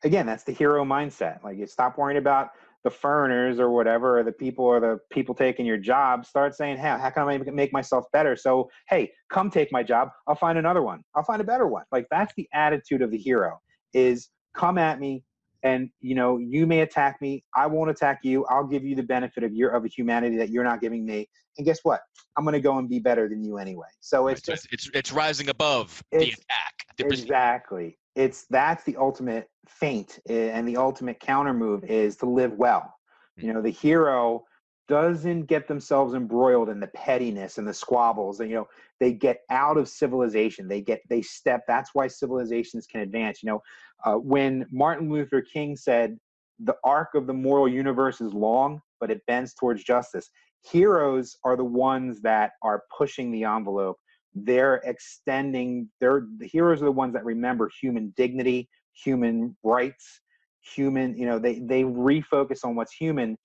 [0.03, 1.43] again, that's the hero mindset.
[1.43, 2.51] Like you stop worrying about
[2.85, 6.25] the foreigners or whatever, or the people or the people taking your job.
[6.25, 10.09] Start saying, "Hey, how can I make myself better?" So, hey, come take my job.
[10.25, 11.01] I'll find another one.
[11.13, 11.83] I'll find a better one.
[11.91, 13.59] Like that's the attitude of the hero.
[13.93, 15.25] Is come at me,
[15.65, 19.03] and you know you may attack me i won't attack you i'll give you the
[19.03, 22.01] benefit of your of a humanity that you're not giving me and guess what?
[22.37, 23.87] I'm going to go and be better than you anyway.
[24.01, 27.97] So it's right, just it's it's rising above the attack the exactly.
[28.15, 32.93] It's that's the ultimate feint eh, and the ultimate counter move is to live well.
[33.37, 33.47] Mm-hmm.
[33.47, 34.43] you know the hero
[34.87, 38.67] doesn't get themselves embroiled in the pettiness and the squabbles and you know
[38.99, 40.67] they get out of civilization.
[40.67, 43.43] They get they step that's why civilizations can advance.
[43.43, 43.61] You know
[44.05, 46.17] uh, when martin luther king said
[46.59, 50.29] the arc of the moral universe is long but it bends towards justice
[50.71, 53.97] heroes are the ones that are pushing the envelope.
[54.33, 60.21] They're extending they're the heroes are the ones that remember human dignity human rights
[60.61, 63.37] human you know they they refocus on what's human.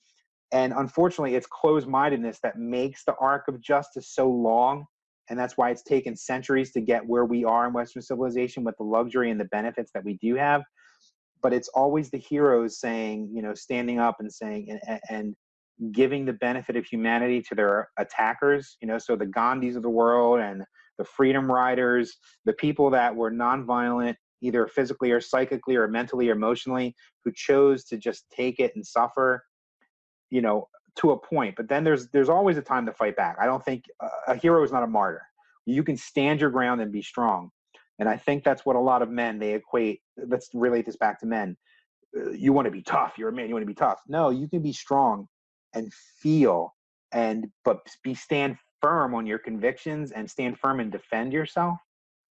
[0.53, 4.85] And unfortunately, it's closed mindedness that makes the arc of justice so long.
[5.31, 8.77] And that's why it's taken centuries to get where we are in Western civilization with
[8.77, 10.63] the luxury and the benefits that we do have.
[11.43, 15.35] But it's always the heroes saying, you know, standing up and saying, and, and
[15.93, 19.89] giving the benefit of humanity to their attackers, you know, so the Gandhis of the
[19.89, 20.63] world and
[20.99, 26.33] the freedom riders, the people that were nonviolent, either physically or psychically or mentally or
[26.33, 29.43] emotionally, who chose to just take it and suffer
[30.31, 31.57] you know, to a point.
[31.57, 33.37] But then there's there's always a time to fight back.
[33.41, 33.85] I don't think
[34.27, 35.23] a hero is not a martyr.
[35.67, 37.51] You can stand your ground and be strong.
[37.99, 40.01] And I think that's what a lot of men they equate.
[40.17, 41.57] Let's relate this back to men.
[42.17, 43.15] Uh, you want to be tough.
[43.19, 43.49] You're a man.
[43.49, 44.01] You want to be tough.
[44.09, 45.29] No, you can be strong
[45.75, 46.75] and feel
[47.13, 51.79] and but be stand firm on your convictions and stand firm and defend yourself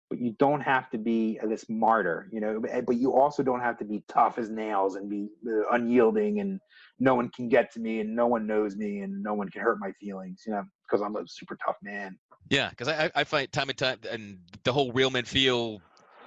[0.09, 2.61] but you don't have to be this martyr, you know.
[2.61, 6.61] But you also don't have to be tough as nails and be uh, unyielding and
[6.98, 9.62] no one can get to me and no one knows me and no one can
[9.62, 12.16] hurt my feelings, you know, because I'm a super tough man.
[12.48, 15.80] Yeah, because I, I find time and time and the whole real men feel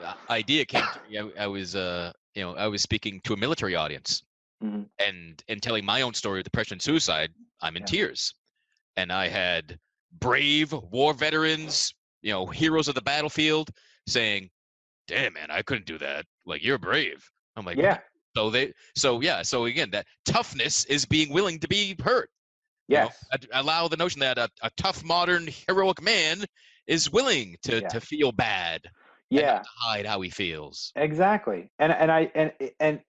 [0.03, 1.32] uh, idea came to me.
[1.38, 4.23] I, I was uh you know I was speaking to a military audience
[4.61, 4.84] mm-hmm.
[4.99, 7.32] and and telling my own story of depression and suicide.
[7.61, 7.88] I'm in yeah.
[7.88, 8.34] tears,
[8.97, 9.80] and I had
[10.19, 13.70] brave war veterans you know, heroes of the battlefield
[14.07, 14.49] saying,
[15.07, 16.26] "Damn, man, I couldn't do that.
[16.45, 17.24] Like, you're brave."
[17.55, 17.99] I'm like, yeah.
[18.36, 22.30] So they, so yeah, so again, that toughness is being willing to be hurt.
[22.88, 23.15] Yes.
[23.32, 26.45] You know, allow the notion that a, a tough, modern, heroic man
[26.88, 27.88] is willing to, yeah.
[27.88, 28.82] to feel bad.
[29.30, 29.61] Yeah.
[29.78, 30.91] hide how he feels.
[30.95, 31.72] Exactly.
[31.78, 32.99] And and I and and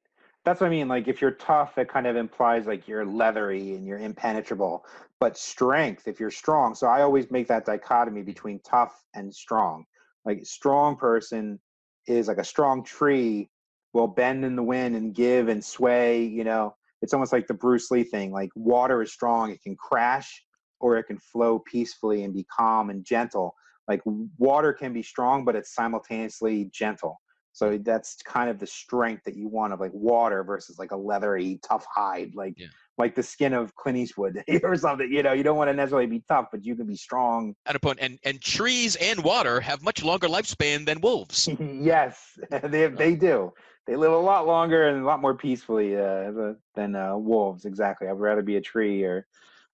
[0.45, 0.88] that's what I mean.
[0.88, 4.84] Like if you're tough, it kind of implies like you're leathery and you're impenetrable.
[5.18, 6.74] But strength, if you're strong.
[6.74, 9.84] So I always make that dichotomy between tough and strong.
[10.24, 11.61] Like strong person
[12.07, 13.51] is like a strong tree
[13.93, 16.74] will bend in the wind and give and sway, you know.
[17.03, 18.30] It's almost like the Bruce Lee thing.
[18.32, 20.43] Like water is strong, it can crash
[20.80, 23.55] or it can flow peacefully and be calm and gentle.
[23.88, 24.01] Like
[24.38, 27.20] water can be strong, but it's simultaneously gentle
[27.53, 30.96] so that's kind of the strength that you want of like water versus like a
[30.96, 32.68] leathery, tough hide, like yeah.
[32.96, 35.11] like the skin of Clint Eastwood or something.
[35.12, 37.55] You know, you don't want to necessarily be tough, but you can be strong.
[37.66, 41.48] And a point, and and trees and water have much longer lifespan than wolves.
[41.61, 43.53] yes, they they do.
[43.86, 47.64] They live a lot longer and a lot more peacefully uh, than uh, wolves.
[47.64, 48.07] Exactly.
[48.07, 49.26] I'd rather be a tree or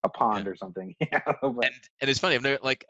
[0.05, 0.51] a pond yeah.
[0.51, 0.95] or something.
[1.11, 2.37] but, and and it's funny.
[2.37, 2.87] I've never like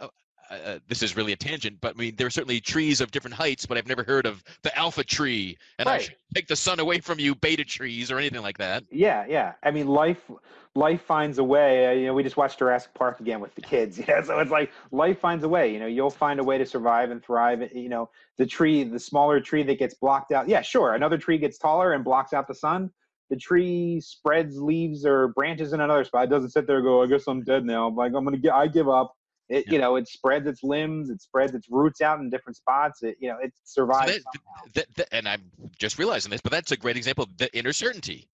[0.50, 3.10] uh, uh, this is really a tangent, but I mean, there are certainly trees of
[3.10, 5.94] different heights, but I've never heard of the alpha tree and right.
[5.94, 8.84] I should take the sun away from you, beta trees, or anything like that.
[8.90, 9.54] Yeah, yeah.
[9.62, 10.30] I mean, life
[10.74, 11.86] life finds a way.
[11.86, 14.00] Uh, you know, we just watched Jurassic Park again with the kids.
[14.06, 15.72] Yeah, so it's like life finds a way.
[15.72, 17.62] You know, you'll find a way to survive and thrive.
[17.74, 20.48] You know, the tree, the smaller tree that gets blocked out.
[20.48, 20.94] Yeah, sure.
[20.94, 22.90] Another tree gets taller and blocks out the sun.
[23.30, 26.24] The tree spreads leaves or branches in another spot.
[26.24, 27.88] It doesn't sit there and go, I guess I'm dead now.
[27.88, 29.12] I'm like, I'm gonna get, I give up
[29.48, 29.72] It Yeah.
[29.74, 33.02] you know it spreads its limbs, it spreads its roots out in different spots.
[33.02, 34.12] It you know it So survives.
[34.12, 34.72] that- somehow.
[34.74, 37.72] that- that- and I'm just realizing this, but that's a great example of the inner
[37.72, 38.28] certainty.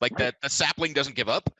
[0.00, 0.18] Like Right.
[0.26, 1.50] that, the sapling doesn't give up.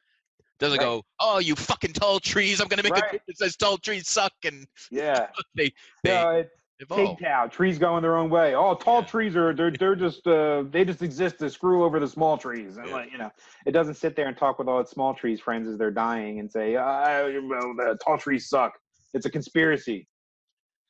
[0.58, 0.84] Doesn't Right.
[0.84, 2.60] go, oh, you fucking tall trees!
[2.60, 3.22] I'm gonna make a Right.
[3.26, 5.28] that says tall trees suck, and yeah.
[5.54, 5.72] they
[6.04, 6.50] they it's
[6.90, 7.18] evolve.
[7.18, 7.46] cow.
[7.46, 8.54] Trees going their own way.
[8.54, 9.06] Oh, tall Yeah.
[9.06, 12.76] trees are they're they're just uh they just exist to screw over the small trees.
[12.78, 12.92] And Yeah.
[12.94, 13.30] like you know,
[13.66, 16.40] it doesn't sit there and talk with all its small trees friends as they're dying
[16.40, 18.78] and say, uh, well, tall trees suck.
[19.14, 20.06] It's a conspiracy.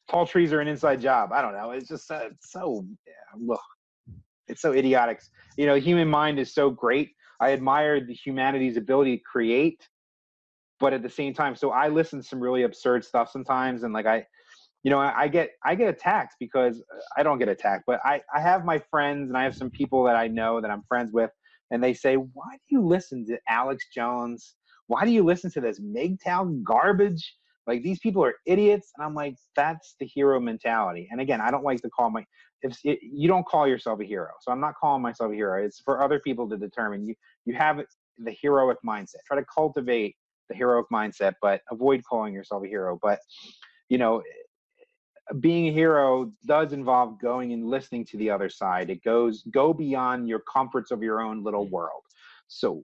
[0.08, 1.32] Tall trees are an inside job.
[1.32, 1.70] I don't know.
[1.70, 3.56] It's just uh, it's so yeah,
[4.48, 5.22] it's so idiotic.
[5.56, 7.10] You know, human mind is so great.
[7.40, 9.88] I admire the humanity's ability to create,
[10.78, 13.94] but at the same time, so I listen to some really absurd stuff sometimes, and
[13.94, 14.26] like I,
[14.82, 18.00] you know, I, I get I get attacked because uh, I don't get attacked, but
[18.04, 20.82] I I have my friends and I have some people that I know that I'm
[20.88, 21.30] friends with,
[21.70, 24.56] and they say, why do you listen to Alex Jones?
[24.88, 27.36] Why do you listen to this MGTOW garbage?
[27.66, 31.08] Like these people are idiots, and I'm like, that's the hero mentality.
[31.11, 32.24] And again, I don't like to call my
[32.62, 35.64] if it, you don't call yourself a hero, so I'm not calling myself a hero.
[35.64, 37.06] It's for other people to determine.
[37.06, 37.14] You
[37.46, 37.80] you have
[38.18, 39.16] the heroic mindset.
[39.26, 40.16] Try to cultivate
[40.48, 42.98] the heroic mindset, but avoid calling yourself a hero.
[43.00, 43.20] But
[43.88, 44.22] you know,
[45.40, 48.90] being a hero does involve going and listening to the other side.
[48.90, 52.02] It goes go beyond your comforts of your own little world.
[52.48, 52.82] So,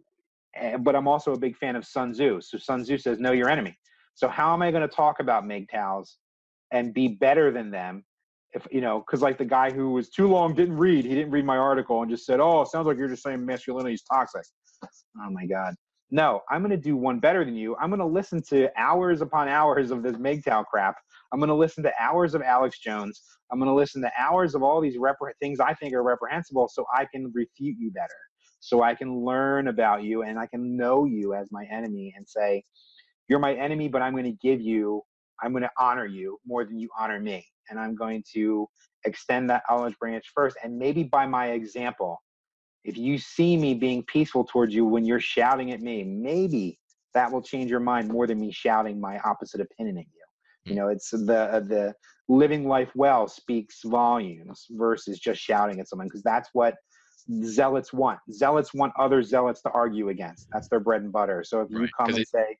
[0.55, 2.41] eh, but I'm also a big fan of Sun Tzu.
[2.41, 3.77] So Sun Tzu says, "Know your enemy."
[4.17, 6.17] So how am I going to talk about MGTOWs
[6.73, 8.05] and be better than them?
[8.53, 11.31] If you know, because like the guy who was too long didn't read, he didn't
[11.31, 14.45] read my article and just said, "Oh, sounds like you're just saying masculinity is toxic."
[14.83, 15.75] Oh my god.
[16.11, 17.77] No, I'm going to do one better than you.
[17.77, 20.97] I'm going to listen to hours upon hours of this MGTOW crap.
[21.33, 23.21] I'm going to listen to hours of Alex Jones.
[23.51, 26.69] I'm going to listen to hours of all these repre- things I think are reprehensible
[26.69, 28.09] so I can refute you better.
[28.61, 32.27] So I can learn about you and I can know you as my enemy and
[32.29, 32.64] say,
[33.29, 35.03] you're my enemy, but I'm going to give you,
[35.43, 37.47] I'm going to honor you more than you honor me.
[37.68, 38.68] And I'm going to
[39.05, 40.57] extend that olive branch first.
[40.62, 42.22] And maybe by my example,
[42.85, 46.79] if you see me being peaceful towards you when you're shouting at me, maybe
[47.14, 50.22] that will change your mind more than me shouting my opposite opinion at you.
[50.68, 51.95] You know, it's the uh, the
[52.29, 56.74] living life well speaks volumes versus just shouting at someone because that's what
[57.45, 58.18] zealots want.
[58.33, 60.49] Zealots want other zealots to argue against.
[60.53, 61.45] That's their bread and butter.
[61.45, 62.59] So if you Right, come and it- say,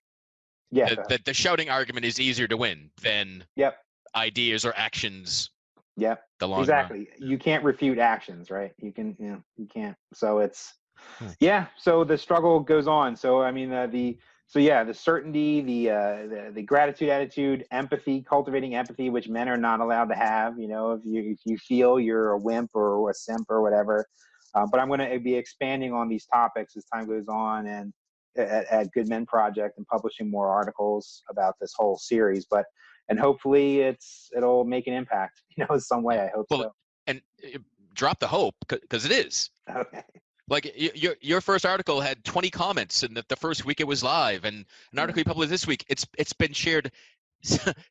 [0.71, 3.79] "Yeah, the, the, the shouting argument is easier to win than yep,
[4.15, 5.51] ideas or actions.
[5.97, 6.69] yep, The long run.
[6.69, 8.73] exactly," you can't refute actions, right?
[8.79, 9.97] You can, you know, you can't.
[10.15, 10.75] So it's,
[11.19, 11.29] Hmm.
[11.41, 11.67] yeah.
[11.77, 13.17] So the struggle goes on.
[13.17, 15.95] So I mean, uh, the so yeah, the certainty, the, uh,
[16.27, 20.59] the the gratitude attitude, empathy, cultivating empathy, which men are not allowed to have.
[20.59, 24.07] You know, if you if you feel you're a wimp or a simp or whatever.
[24.55, 27.93] Uh, but I'm going to be expanding on these topics as time goes on, and
[28.37, 32.47] at, at Good Men Project, and publishing more articles about this whole series.
[32.51, 32.67] But
[33.09, 35.43] and hopefully, it's it'll make an impact.
[35.57, 36.21] You know, in some way.
[36.21, 36.75] I hope Well,
[37.07, 37.59] and uh,
[37.95, 39.49] drop the hope because it is.
[39.75, 40.03] Okay.
[40.49, 44.05] Like your your first article had 20 comments, and the, the first week it was
[44.05, 46.93] live, and an article you published this week, it's it's been shared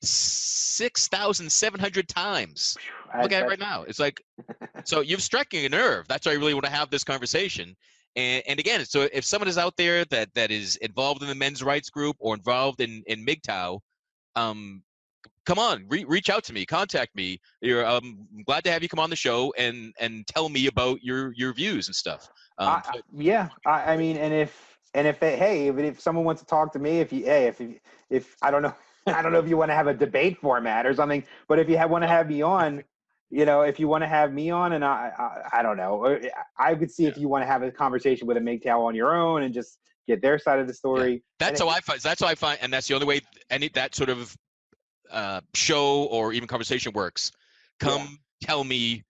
[0.01, 2.77] six thousand seven hundred times.
[3.21, 3.83] Look at it right now.
[3.83, 4.21] It's like
[4.85, 6.07] so you've striking a nerve.
[6.07, 7.75] That's why I really want to have this conversation.
[8.16, 11.36] And, and again, so if someone is out there that that is involved in the
[11.36, 13.80] men's rights group or involved in in MGTOW,
[14.36, 14.84] um,
[15.45, 17.39] come on, re- reach out to me, contact me.
[17.61, 20.68] You're, um, I'm glad to have you come on the show and and tell me
[20.68, 22.28] about your your views and stuff.
[22.57, 25.99] Um, I- I- yeah, I, I mean, and if and if they, hey, if, if
[25.99, 27.61] someone wants to talk to me, if you, hey, if
[28.09, 28.74] if I don't know,
[29.07, 31.70] I don't know if you want to have a debate format or something, but if
[31.70, 32.84] you have, want to have me on,
[33.30, 36.19] you know, if you want to have me on, and I, I, I don't know,
[36.57, 39.15] I would see if you want to have a conversation with a MGTOW on your
[39.15, 41.23] own and just get their side of the story.
[41.39, 41.99] That's And how I find.
[41.99, 44.36] That's how I find, and that's the only way any that sort of
[45.11, 47.32] uh, show or even conversation works.
[47.80, 49.03] Come tell me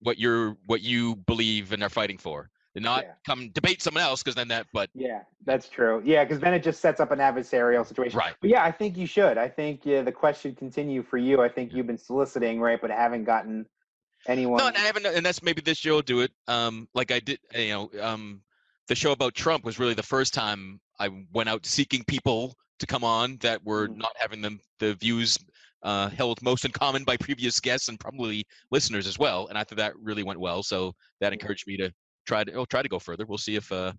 [0.00, 2.50] what you're what you believe and are fighting for,
[2.80, 3.12] not Yeah.
[3.26, 4.66] come debate someone else because then that.
[4.72, 6.02] But Yeah, that's true.
[6.04, 8.18] Yeah, because then it just sets up an adversarial situation.
[8.18, 9.36] right, But yeah, I think you should.
[9.38, 11.42] I think yeah, the question continue for you.
[11.42, 13.66] I think you've been soliciting, right, but haven't gotten
[14.26, 14.58] anyone.
[14.58, 16.32] no, and I haven't, and that's maybe this show will do it.
[16.48, 18.42] Um, like I did, you know, um,
[18.88, 22.86] the show about Trump was really the first time I went out seeking people to
[22.86, 23.96] come on that were Mhm.
[23.96, 25.38] not having them the views
[25.82, 29.48] uh, held most in common by previous guests and probably listeners as well.
[29.48, 30.62] And I thought that really went well.
[30.62, 31.92] So that encouraged me to
[32.26, 33.26] try to oh, try to go further.
[33.26, 33.92] We'll see if uh,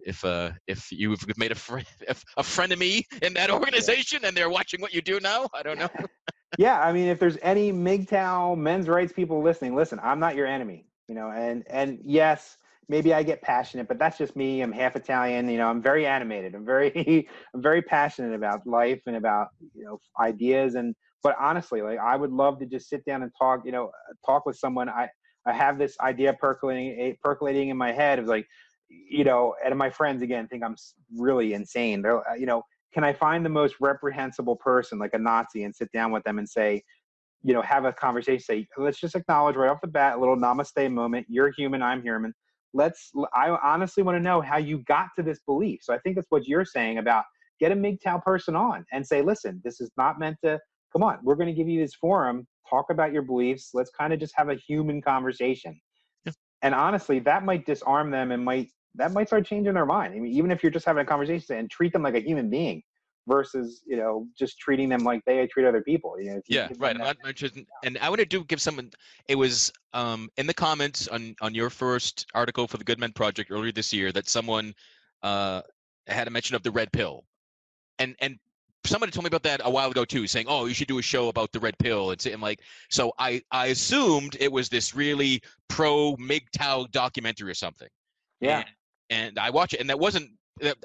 [0.00, 1.86] if uh, if you've made a friend
[2.36, 5.48] a friend of me in that organization and they're watching what you do now.
[5.54, 5.88] I don't know.
[6.58, 10.46] yeah, I mean, if there's any MGTOW men's rights people listening, listen, I'm not your
[10.46, 14.60] enemy, you know, and and yes, maybe I get passionate, but that's just me.
[14.60, 15.48] I'm half Italian.
[15.48, 16.54] You know, I'm very animated.
[16.54, 20.74] I'm very, I'm very passionate about life and about you know ideas.
[20.74, 23.62] And but honestly, like I would love to just sit down and talk.
[23.64, 23.90] You know,
[24.24, 24.88] talk with someone.
[24.88, 25.08] I
[25.46, 28.46] I have this idea percolating eh, percolating in my head of like,
[28.88, 30.76] you know, and my friends again think I'm
[31.16, 32.02] really insane.
[32.02, 32.62] They're uh, you know.
[32.92, 36.38] Can I find the most reprehensible person, like a Nazi, and sit down with them
[36.38, 36.80] and say,
[37.42, 38.38] you know, have a conversation.
[38.38, 41.26] Say, let's just acknowledge right off the bat, a little namaste moment.
[41.28, 42.32] You're human, I'm human
[42.74, 46.16] let's i honestly want to know how you got to this belief so i think
[46.16, 47.24] that's what you're saying about
[47.60, 50.58] get a MGTOW person on and say listen this is not meant to
[50.92, 54.12] come on we're going to give you this forum talk about your beliefs let's kind
[54.12, 55.80] of just have a human conversation.
[56.24, 56.32] Yeah.
[56.62, 60.14] and honestly that might disarm them and might that might start changing their mind.
[60.14, 62.50] I mean even if you're just having a conversation and treat them like a human
[62.50, 62.82] being
[63.26, 66.98] versus you know just treating them like they treat other people you know yeah right
[66.98, 68.90] that, and i want to do give someone
[69.28, 73.10] it was um in the comments on on your first article for the good men
[73.12, 74.74] project earlier this year that someone
[75.22, 75.62] uh
[76.06, 77.24] had a mention of the red pill.
[77.98, 78.38] And and
[78.86, 81.02] somebody told me about that a while ago too saying oh you should do a
[81.02, 82.60] show about the red pill and, and like
[82.90, 87.88] so i i assumed it was this really pro MGTOW documentary or something
[88.40, 88.64] yeah
[89.10, 90.30] and, and i watch it and that wasn't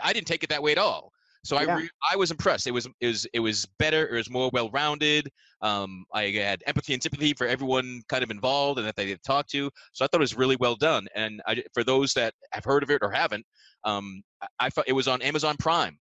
[0.02, 1.12] i didn't take it that way at all
[1.43, 1.74] so yeah.
[1.74, 2.68] I re- I was impressed.
[2.68, 4.08] It was it was it was better.
[4.08, 5.30] It was more well rounded.
[5.62, 9.24] Um, I had empathy and sympathy for everyone kind of involved and that they had
[9.24, 9.70] talked to.
[9.93, 11.08] So I thought it was really well done.
[11.16, 13.45] And I, for those that have heard of it or haven't,
[13.84, 14.22] um,
[14.60, 15.97] I, I it was on Amazon Prime.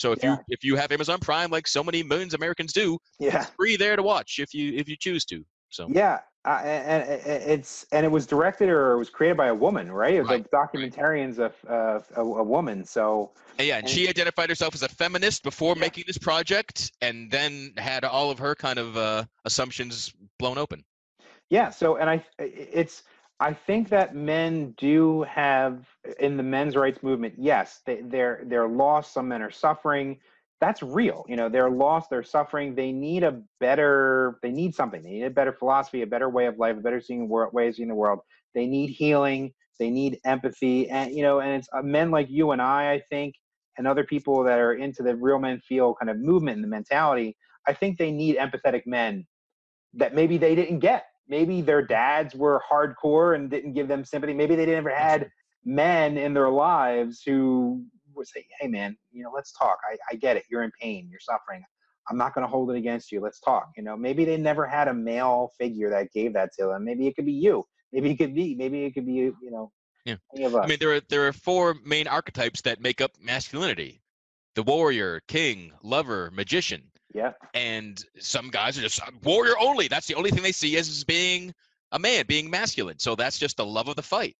[0.00, 0.30] So if yeah.
[0.30, 3.76] you if you have Amazon Prime, like so many millions of Americans do, yeah, free
[3.76, 5.44] there to watch if you if you choose to.
[5.68, 9.54] So yeah, uh, and, it's and it was directed or it was created by a
[9.54, 10.14] woman, right?
[10.14, 10.46] It was right.
[10.50, 12.82] like documentarians of uh, a, a, woman.
[12.86, 15.80] So yeah, and, and, she identified herself as a feminist before yeah.
[15.80, 20.82] making this project, and then had all of her kind of uh, assumptions blown open.
[21.50, 21.68] Yeah.
[21.68, 23.02] So and I, it's
[23.40, 25.86] I think that men do have
[26.18, 27.34] in the men's rights movement.
[27.38, 29.14] Yes, they, they're they're lost.
[29.14, 30.18] Some men are suffering
[30.60, 31.24] that's real.
[31.26, 32.74] You know, they're lost, they're suffering.
[32.74, 35.02] They need a better, they need something.
[35.02, 37.68] They need a better philosophy, a better way of life, a better seeing world, way
[37.68, 38.20] of seeing the world.
[38.54, 39.52] They need healing.
[39.78, 43.02] They need empathy, and you know, and it's uh, men like you and I, I
[43.08, 43.34] think,
[43.78, 46.68] and other people that are into the real men feel kind of movement and the
[46.68, 47.34] mentality.
[47.66, 49.26] I think they need empathetic men
[49.94, 51.04] that maybe they didn't get.
[51.30, 54.34] Maybe their dads were hardcore and didn't give them sympathy.
[54.34, 55.30] Maybe they never had
[55.64, 59.78] men in their lives who would say, "Hey, man, you know, let's talk.
[59.88, 60.44] I, I get it.
[60.50, 61.08] You're in pain.
[61.08, 61.62] You're suffering.
[62.10, 63.20] I'm not going to hold it against you.
[63.20, 66.66] Let's talk." You know, maybe they never had a male figure that gave that to
[66.66, 66.84] them.
[66.84, 67.64] Maybe it could be you.
[67.92, 68.56] Maybe it could be.
[68.56, 69.12] Maybe it could be.
[69.12, 69.70] You know,
[70.04, 70.16] yeah.
[70.36, 74.02] I mean, there are there are four main archetypes that make up masculinity:
[74.56, 76.90] the warrior, king, lover, magician.
[77.12, 77.32] Yeah.
[77.54, 79.88] And some guys are just warrior only.
[79.88, 81.52] That's the only thing they see as being
[81.92, 82.98] a man, being masculine.
[82.98, 84.36] So that's just the love of the fight.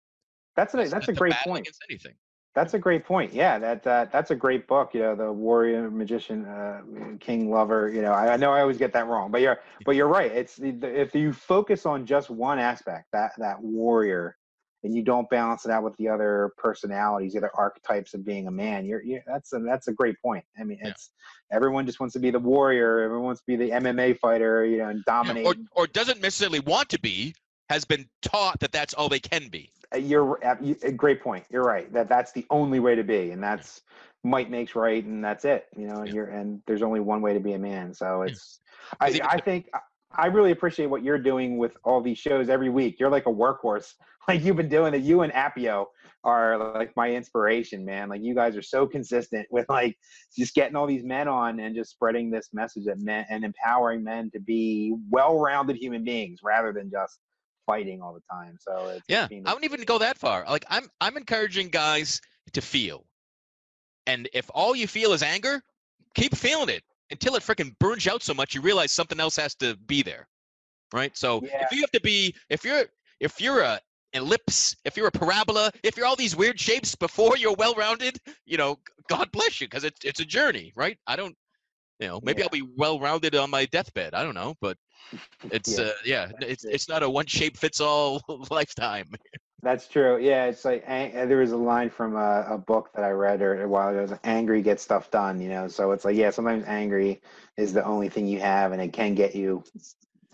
[0.56, 1.62] That's a that's a great point.
[1.62, 2.14] Against anything.
[2.54, 3.32] That's a great point.
[3.32, 4.92] Yeah, that uh, that's a great book.
[4.92, 6.80] You know, the warrior, magician, uh,
[7.20, 7.88] king, lover.
[7.88, 10.32] You know, I, I, know I always get that wrong, but you're but you're right.
[10.32, 14.36] It's if you focus on just one aspect, that that warrior,
[14.82, 18.46] and you don't balance it out with the other personalities, the other archetypes of being
[18.46, 18.86] a man.
[18.86, 20.44] You're, you're that's a that's a great point.
[20.58, 21.10] I mean, it's
[21.50, 21.56] yeah.
[21.56, 23.00] everyone just wants to be the warrior.
[23.00, 24.64] Everyone wants to be the MMA fighter.
[24.64, 25.46] You know, and dominate.
[25.46, 27.34] Or or doesn't necessarily want to be.
[27.68, 29.70] Has been taught that that's all they can be.
[29.94, 31.44] Uh, you're a great point.
[31.50, 31.92] You're right.
[31.92, 33.82] That that's the only way to be, and that's
[34.24, 35.68] might makes right, and that's it.
[35.76, 36.12] You know, yeah.
[36.12, 37.94] you're and there's only one way to be a man.
[37.94, 38.58] So it's.
[39.00, 39.26] Yeah.
[39.28, 39.70] I I think
[40.12, 42.98] I really appreciate what you're doing with all these shows every week.
[42.98, 43.94] You're like a workhorse.
[44.28, 45.00] Like you've been doing it.
[45.00, 45.86] You and Appio
[46.24, 48.11] are like my inspiration, man.
[48.11, 49.96] Like you guys are so consistent with like
[50.36, 54.04] just getting all these men on and just spreading this message that men and empowering
[54.04, 57.18] men to be well-rounded human beings rather than just
[57.66, 58.56] fighting all the time.
[58.61, 60.44] So yeah, I wouldn't even go that far.
[60.48, 62.20] Like I'm I'm encouraging guys
[62.52, 63.06] to feel,
[64.06, 65.62] and if all you feel is anger,
[66.14, 69.36] keep feeling it until it freaking burns you out so much you realize something else
[69.36, 70.26] has to be there,
[70.92, 71.16] right?
[71.16, 71.64] So yeah.
[71.64, 72.84] if you have to be, if you're
[73.20, 73.80] if you're a
[74.12, 78.18] ellipse, if you're a parabola, if you're all these weird shapes before you're well rounded,
[78.46, 80.98] you know, God bless you because it's it's a journey, right?
[81.06, 81.36] I don't,
[81.98, 82.44] you know, maybe yeah.
[82.44, 84.14] I'll be well rounded on my deathbed.
[84.14, 84.76] I don't know, but
[85.50, 89.06] it's yeah, uh, yeah it's it's not a one shape fits all lifetime.
[89.62, 90.18] That's true.
[90.18, 93.42] Yeah, it's like uh, there was a line from a, a book that I read
[93.42, 94.14] or a while ago.
[94.14, 95.68] It "Angry gets stuff done," you know.
[95.68, 97.20] So it's like, yeah, sometimes angry
[97.58, 99.62] is the only thing you have, and it can get you,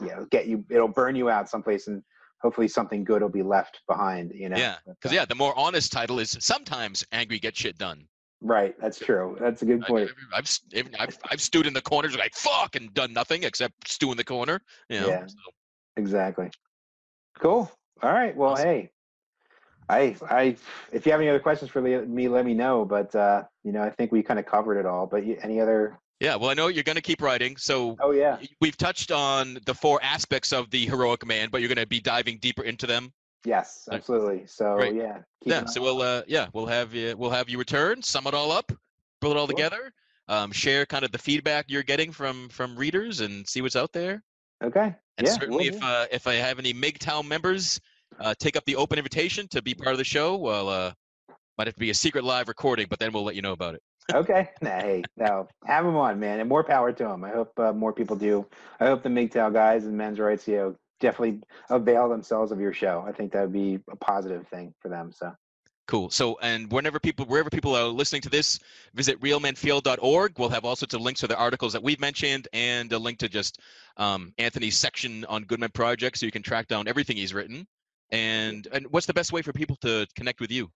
[0.01, 0.65] you know, get you.
[0.71, 2.05] It'll burn you out someplace, and
[2.41, 4.33] hopefully something good will be left behind.
[4.33, 4.59] You know.
[4.59, 8.07] Yeah, because uh yeah, the more honest title is sometimes angry gets shit done.
[8.41, 9.37] Right, that's true.
[9.41, 10.11] That's a good point.
[10.33, 13.89] I, have I've, I've, I've stewed in the corners like fuck and done nothing except
[13.89, 14.61] stew in the corner.
[14.89, 15.37] You know, yeah, so.
[15.97, 16.51] exactly.
[17.41, 17.71] Cool.
[18.03, 18.37] All right.
[18.37, 18.67] Well, awesome.
[18.67, 18.91] hey,
[19.89, 20.57] I, I,
[20.93, 22.85] if you have any other questions for me, let me know.
[22.85, 25.07] But uh, you know, I think we kind of covered it all.
[25.07, 25.99] But any other?
[26.21, 27.57] Yeah, well, I know you're going to keep writing.
[27.57, 31.69] So, oh yeah, we've touched on the four aspects of the heroic man, but you're
[31.69, 33.13] going to be diving deeper into them.
[33.45, 34.45] Yes, absolutely.
[34.47, 35.67] So yeah, yeah.
[35.67, 38.73] So we'll, uh, yeah, we'll have you, we'll have you return, sum it all up,
[39.21, 39.57] pull it all cool.
[39.57, 39.93] together,
[40.29, 43.93] um, share kind of the feedback you're getting from from readers, and see what's out
[43.93, 44.25] there.
[44.65, 44.95] Okay.
[45.19, 47.81] And yeah, certainly, we'll if uh, if I have any MGTOW members
[48.21, 50.37] uh, take up the open invitation to be part of the show.
[50.37, 50.93] Well, uh,
[51.59, 53.75] might have to be a secret live recording, but then we'll let you know about
[53.75, 53.83] it.
[54.15, 54.51] okay.
[54.61, 57.25] Nah, hey, no, have them on, man, and more power to them.
[57.25, 58.47] I hope uh, more people do.
[58.79, 61.41] I hope the MGTOW guys and men's rights, you know, definitely
[61.71, 63.05] avail themselves of your show.
[63.07, 65.13] I think that would be a positive thing for them.
[65.13, 65.33] So.
[65.87, 66.11] Cool.
[66.11, 68.59] So, and whenever people, wherever people are listening to this,
[68.95, 70.39] visit realmenfeel.org.
[70.39, 73.19] We'll have all sorts of links to the articles that we've mentioned and a link
[73.19, 73.61] to just
[73.97, 77.69] um, Anthony's section on Good Men Project so you can track down everything he's written.
[78.11, 80.71] And and what's the best way for people to connect with you?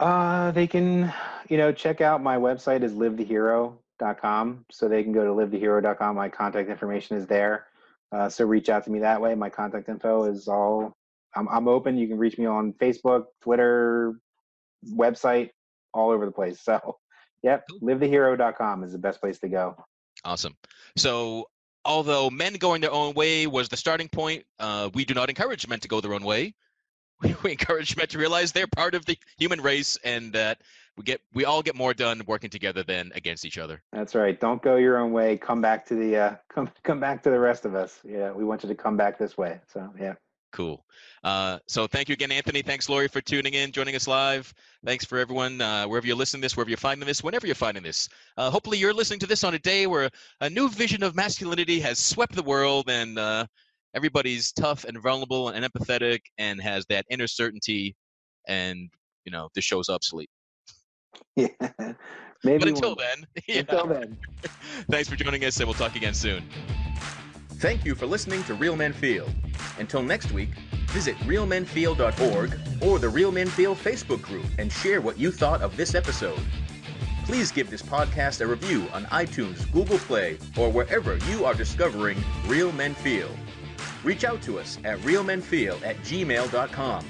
[0.00, 1.12] Uh, they can,
[1.48, 4.64] you know, check out my website is livethehero.com.
[4.70, 6.16] So they can go to livethehero.com.
[6.16, 7.66] My contact information is there.
[8.12, 9.34] Uh, so reach out to me that way.
[9.34, 10.94] My contact info is all.
[11.34, 11.98] I'm I'm open.
[11.98, 14.18] You can reach me on Facebook, Twitter,
[14.86, 15.50] website,
[15.92, 16.60] all over the place.
[16.64, 16.98] So,
[17.42, 19.76] yep, livethehero.com is the best place to go.
[20.24, 20.56] Awesome.
[20.96, 21.48] So
[21.88, 25.66] although men going their own way was the starting point, uh, we do not encourage
[25.66, 26.54] men to go their own way.
[27.20, 30.60] We, we encourage men to realize they're part of the human race and that
[30.96, 33.82] we get we all get more done working together than against each other.
[33.92, 34.38] That's right.
[34.38, 35.36] Don't go your own way.
[35.36, 37.98] Come back to the uh, come come back to the rest of us.
[38.04, 39.58] Yeah, we want you to come back this way.
[39.72, 40.14] So yeah.
[40.52, 40.84] Cool.
[41.24, 42.62] Uh, so thank you again, Anthony.
[42.62, 44.52] Thanks, Lori, for tuning in, joining us live.
[44.84, 47.54] Thanks for everyone, uh, wherever you're listening to this, wherever you're finding this, whenever you're
[47.54, 48.08] finding this.
[48.36, 50.08] Uh, hopefully, you're listening to this on a day where
[50.40, 53.44] a new vision of masculinity has swept the world and uh,
[53.94, 57.94] everybody's tough and vulnerable and empathetic and has that inner certainty,
[58.46, 58.88] and
[59.24, 60.30] you know, this show's obsolete.
[61.36, 61.48] Yeah.
[62.44, 63.58] Maybe but until then, yeah.
[63.60, 64.16] until then.
[64.90, 66.44] Thanks for joining us, and we'll talk again soon.
[67.58, 69.28] Thank you for listening to Real Men Feel.
[69.80, 70.50] Until next week,
[70.92, 75.76] visit realmenfeel.org or the Real Men Feel Facebook group and share what you thought of
[75.76, 76.38] this episode.
[77.24, 82.16] Please give this podcast a review on iTunes, Google Play, or wherever you are discovering
[82.46, 83.28] Real Men Feel.
[84.04, 87.04] Reach out to us at realmenfeel at gmail.com.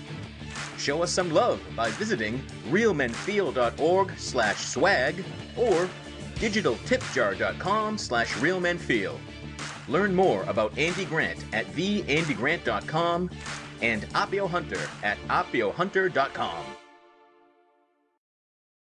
[0.78, 2.38] Show us some love by visiting
[2.70, 5.22] realmenfeel.org slash swag
[5.58, 5.88] or
[6.36, 9.18] digitaltipjar.com slash realmenfeel.
[9.88, 13.30] Learn more about Andy Grant at theandygrant.com
[13.80, 16.77] and Appio Hunter at appiohunter.com.